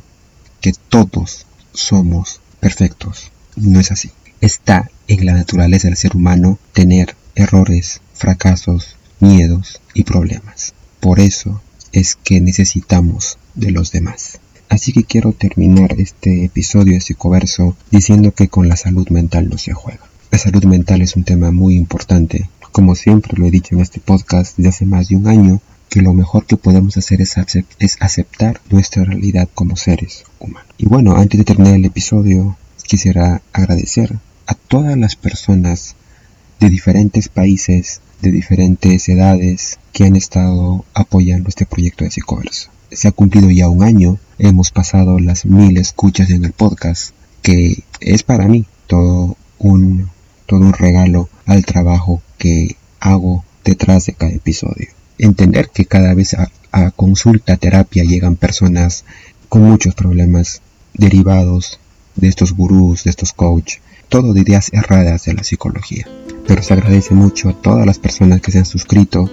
que 0.60 0.72
todos 0.88 1.46
somos 1.72 2.40
perfectos. 2.60 3.30
No 3.56 3.80
es 3.80 3.90
así. 3.90 4.10
Está 4.42 4.90
en 5.08 5.24
la 5.24 5.32
naturaleza 5.32 5.88
del 5.88 5.96
ser 5.96 6.14
humano 6.14 6.58
tener 6.72 7.16
errores, 7.34 8.02
fracasos, 8.12 8.96
miedos 9.18 9.80
y 9.94 10.04
problemas. 10.04 10.74
Por 11.00 11.20
eso 11.20 11.62
es 11.92 12.16
que 12.16 12.40
necesitamos 12.42 13.38
de 13.54 13.70
los 13.70 13.92
demás. 13.92 14.40
Así 14.68 14.92
que 14.92 15.04
quiero 15.04 15.32
terminar 15.32 15.94
este 15.98 16.44
episodio 16.44 16.94
de 16.94 17.00
Psicoverso 17.00 17.76
diciendo 17.90 18.32
que 18.32 18.48
con 18.48 18.68
la 18.68 18.76
salud 18.76 19.08
mental 19.08 19.48
no 19.48 19.56
se 19.56 19.72
juega. 19.72 20.04
La 20.30 20.38
salud 20.38 20.64
mental 20.64 21.00
es 21.00 21.16
un 21.16 21.24
tema 21.24 21.50
muy 21.50 21.76
importante. 21.76 22.50
Como 22.72 22.94
siempre 22.94 23.38
lo 23.38 23.46
he 23.46 23.50
dicho 23.50 23.74
en 23.74 23.80
este 23.80 24.00
podcast 24.00 24.58
desde 24.58 24.68
hace 24.68 24.84
más 24.84 25.08
de 25.08 25.16
un 25.16 25.28
año, 25.28 25.62
que 25.88 26.02
lo 26.02 26.12
mejor 26.12 26.44
que 26.44 26.58
podemos 26.58 26.98
hacer 26.98 27.22
es 27.22 27.96
aceptar 28.00 28.60
nuestra 28.68 29.04
realidad 29.04 29.48
como 29.54 29.76
seres 29.76 30.24
humanos. 30.40 30.68
Y 30.76 30.84
bueno, 30.86 31.16
antes 31.16 31.38
de 31.38 31.44
terminar 31.44 31.74
el 31.74 31.86
episodio, 31.86 32.58
quisiera 32.86 33.42
agradecer 33.52 34.18
a 34.46 34.54
todas 34.54 34.96
las 34.96 35.16
personas 35.16 35.96
de 36.60 36.70
diferentes 36.70 37.28
países, 37.28 38.00
de 38.22 38.30
diferentes 38.30 39.08
edades, 39.08 39.78
que 39.92 40.04
han 40.04 40.16
estado 40.16 40.84
apoyando 40.94 41.48
este 41.48 41.66
proyecto 41.66 42.04
de 42.04 42.10
Psicoverso 42.10 42.70
se 42.90 43.08
ha 43.08 43.12
cumplido 43.12 43.50
ya 43.50 43.68
un 43.68 43.82
año, 43.82 44.18
hemos 44.38 44.70
pasado 44.70 45.18
las 45.18 45.44
mil 45.46 45.76
escuchas 45.76 46.30
en 46.30 46.44
el 46.44 46.52
podcast, 46.52 47.12
que 47.42 47.84
es 48.00 48.22
para 48.22 48.48
mí 48.48 48.66
todo 48.86 49.36
un, 49.58 50.08
todo 50.46 50.60
un 50.60 50.72
regalo 50.72 51.28
al 51.46 51.64
trabajo 51.64 52.22
que 52.38 52.76
hago 53.00 53.44
detrás 53.64 54.06
de 54.06 54.14
cada 54.14 54.32
episodio. 54.32 54.88
Entender 55.18 55.70
que 55.70 55.86
cada 55.86 56.14
vez 56.14 56.34
a, 56.34 56.50
a 56.72 56.90
consulta, 56.90 57.56
terapia 57.56 58.04
llegan 58.04 58.36
personas 58.36 59.04
con 59.48 59.62
muchos 59.62 59.94
problemas 59.94 60.62
derivados 60.94 61.80
de 62.16 62.28
estos 62.28 62.52
gurús, 62.52 63.04
de 63.04 63.10
estos 63.10 63.32
coach, 63.32 63.76
todo 64.08 64.32
de 64.32 64.40
ideas 64.40 64.70
erradas 64.72 65.24
de 65.24 65.34
la 65.34 65.44
psicología. 65.44 66.06
Pero 66.46 66.62
se 66.62 66.74
agradece 66.74 67.14
mucho 67.14 67.48
a 67.48 67.54
todas 67.54 67.86
las 67.86 67.98
personas 67.98 68.40
que 68.40 68.52
se 68.52 68.58
han 68.58 68.66
suscrito 68.66 69.30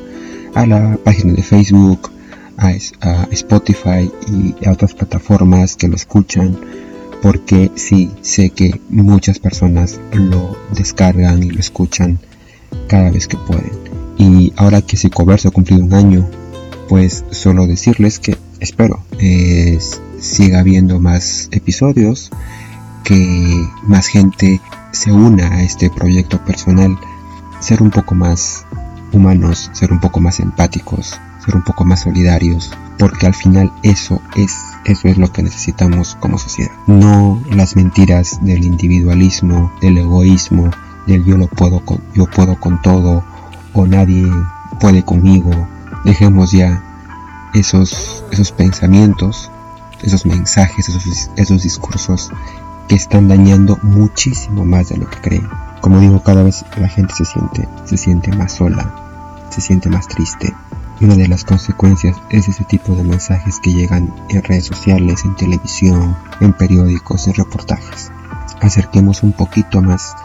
a 0.55 0.65
la 0.65 0.97
página 1.03 1.33
de 1.33 1.43
Facebook, 1.43 2.11
a, 2.57 2.71
Spotify 3.31 4.11
y 4.27 4.65
a 4.65 4.71
otras 4.71 4.93
plataformas 4.93 5.75
que 5.75 5.87
lo 5.87 5.95
escuchan 5.95 6.57
porque 7.21 7.71
sí 7.75 8.11
sé 8.21 8.49
que 8.49 8.81
muchas 8.89 9.39
personas 9.39 9.99
lo 10.11 10.57
descargan 10.75 11.41
y 11.41 11.51
lo 11.51 11.59
escuchan 11.59 12.19
cada 12.87 13.09
vez 13.11 13.27
que 13.27 13.37
pueden. 13.37 13.71
Y 14.17 14.51
ahora 14.57 14.81
que 14.81 14.97
Psicoverso 14.97 15.47
ha 15.47 15.51
cumplido 15.51 15.83
un 15.83 15.93
año, 15.93 16.29
pues 16.89 17.23
solo 17.31 17.65
decirles 17.65 18.19
que 18.19 18.35
espero 18.59 19.05
eh, 19.19 19.79
siga 20.19 20.59
habiendo 20.59 20.99
más 20.99 21.47
episodios, 21.51 22.29
que 23.03 23.69
más 23.83 24.07
gente 24.07 24.61
se 24.91 25.11
una 25.11 25.47
a 25.47 25.63
este 25.63 25.89
proyecto 25.89 26.43
personal, 26.43 26.97
ser 27.59 27.81
un 27.81 27.91
poco 27.91 28.15
más 28.15 28.65
humanos, 29.11 29.69
ser 29.73 29.91
un 29.91 29.99
poco 29.99 30.19
más 30.19 30.39
empáticos 30.39 31.19
ser 31.43 31.55
un 31.55 31.63
poco 31.63 31.83
más 31.85 32.01
solidarios, 32.01 32.71
porque 32.97 33.25
al 33.25 33.33
final 33.33 33.71
eso 33.83 34.21
es 34.35 34.55
eso 34.85 35.07
es 35.07 35.17
lo 35.17 35.31
que 35.31 35.43
necesitamos 35.43 36.17
como 36.19 36.37
sociedad. 36.37 36.71
No 36.87 37.41
las 37.49 37.77
mentiras 37.77 38.43
del 38.43 38.65
individualismo, 38.65 39.71
del 39.81 39.97
egoísmo, 39.97 40.71
del 41.07 41.23
yo 41.23 41.37
lo 41.37 41.47
puedo 41.47 41.85
con, 41.85 42.01
yo 42.13 42.25
puedo 42.25 42.59
con 42.59 42.81
todo 42.81 43.23
o 43.73 43.87
nadie 43.87 44.29
puede 44.79 45.03
conmigo. 45.03 45.51
Dejemos 46.03 46.51
ya 46.51 46.83
esos 47.53 48.25
esos 48.31 48.51
pensamientos, 48.51 49.49
esos 50.01 50.25
mensajes, 50.25 50.89
esos, 50.89 51.29
esos 51.37 51.63
discursos 51.63 52.29
que 52.87 52.95
están 52.95 53.27
dañando 53.27 53.77
muchísimo 53.81 54.65
más 54.65 54.89
de 54.89 54.97
lo 54.97 55.09
que 55.09 55.21
creen. 55.21 55.49
Como 55.81 55.99
digo, 55.99 56.23
cada 56.23 56.43
vez 56.43 56.65
la 56.77 56.87
gente 56.87 57.13
se 57.13 57.25
siente 57.25 57.67
se 57.85 57.97
siente 57.97 58.31
más 58.31 58.53
sola, 58.53 59.45
se 59.49 59.61
siente 59.61 59.89
más 59.89 60.07
triste, 60.07 60.53
y 60.99 61.05
una 61.05 61.15
de 61.15 61.27
las 61.27 61.43
consecuencias 61.43 62.15
es 62.29 62.47
ese 62.47 62.63
tipo 62.63 62.95
de 62.95 63.03
mensajes 63.03 63.59
que 63.59 63.73
llegan 63.73 64.13
en 64.29 64.43
redes 64.43 64.65
sociales, 64.65 65.25
en 65.25 65.35
televisión, 65.35 66.15
en 66.39 66.53
periódicos, 66.53 67.27
en 67.27 67.33
reportajes. 67.33 68.11
acerquemos 68.61 69.23
un 69.23 69.33
poquito 69.33 69.81
más 69.81 70.15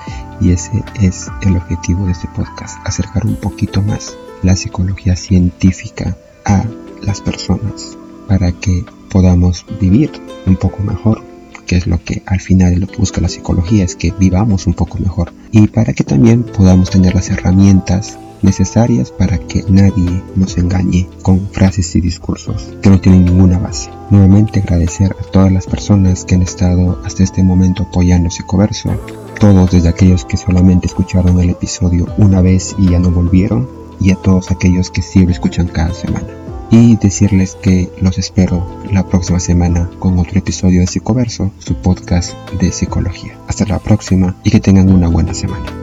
y 0.41 0.53
ese 0.53 0.85
es 1.01 1.29
el 1.43 1.57
objetivo 1.57 2.07
de 2.07 2.13
este 2.13 2.29
podcast, 2.29 2.79
acercar 2.85 3.27
un 3.27 3.37
poquito 3.37 3.83
más 3.83 4.17
la 4.43 4.55
psicología 4.55 5.17
científica 5.17 6.17
a 6.45 6.65
las 7.03 7.21
personas 7.21 7.99
para 8.29 8.53
que 8.53 8.85
podamos 9.11 9.67
vivir 9.81 10.13
un 10.47 10.57
poco 10.57 10.83
mejor, 10.83 11.25
que 11.69 11.77
es 11.77 11.87
lo 11.87 12.03
que 12.03 12.23
al 12.27 12.41
final 12.41 12.81
lo 12.81 12.89
que 12.89 12.97
busca 12.97 13.21
la 13.21 13.29
psicología, 13.29 13.85
es 13.85 13.95
que 13.95 14.13
vivamos 14.19 14.67
un 14.67 14.75
poco 14.75 14.99
mejor 14.99 15.33
y 15.53 15.69
para 15.69 15.93
que 15.93 16.03
también 16.03 16.43
podamos 16.43 16.91
tener 16.91 17.15
las 17.15 17.31
herramientas 17.31 18.19
necesarias 18.43 19.11
para 19.11 19.39
que 19.39 19.65
nadie 19.69 20.23
nos 20.35 20.57
engañe 20.59 21.09
con 21.23 21.49
frases 21.51 21.95
y 21.97 22.01
discursos 22.01 22.73
que 22.83 22.89
no 22.89 23.01
tienen 23.01 23.25
ninguna 23.25 23.59
base. 23.59 23.91
Nuevamente 24.11 24.61
agradecer 24.61 25.15
a 25.21 25.31
todas 25.31 25.53
las 25.53 25.67
personas 25.67 26.25
que 26.25 26.37
han 26.37 26.43
estado 26.43 27.01
hasta 27.05 27.23
este 27.23 27.43
momento 27.43 27.85
apoyando 27.85 28.31
Psicoverso, 28.31 28.91
todos 29.39 29.71
desde 29.71 29.89
aquellos 29.89 30.25
que 30.25 30.37
solamente 30.37 30.87
escucharon 30.87 31.39
el 31.41 31.51
episodio 31.51 32.07
una 32.17 32.41
vez 32.41 32.75
y 32.79 32.91
ya 32.91 32.99
no 32.99 33.11
volvieron, 33.11 33.69
y 34.01 34.13
a 34.13 34.17
todos 34.17 34.51
aquellos 34.51 34.91
que 34.91 35.03
siempre 35.03 35.35
escuchan 35.35 35.67
cada 35.67 35.93
semana. 35.93 36.48
Y 36.71 36.97
decirles 36.97 37.57
que 37.63 37.89
los 38.01 38.19
espero 38.19 38.83
la 38.93 39.07
próxima 39.07 39.41
semana 39.41 39.89
con 39.99 40.19
otro 40.19 40.39
episodio 40.39 40.81
de 40.81 40.87
Psicoverso, 40.87 41.51
su 41.59 41.75
podcast 41.75 42.35
de 42.61 42.73
psicología. 42.73 43.39
Hasta 43.47 43.65
la 43.65 43.79
próxima 43.79 44.37
y 44.45 44.51
que 44.51 44.61
tengan 44.61 44.91
una 44.91 45.09
buena 45.09 45.33
semana. 45.33 45.78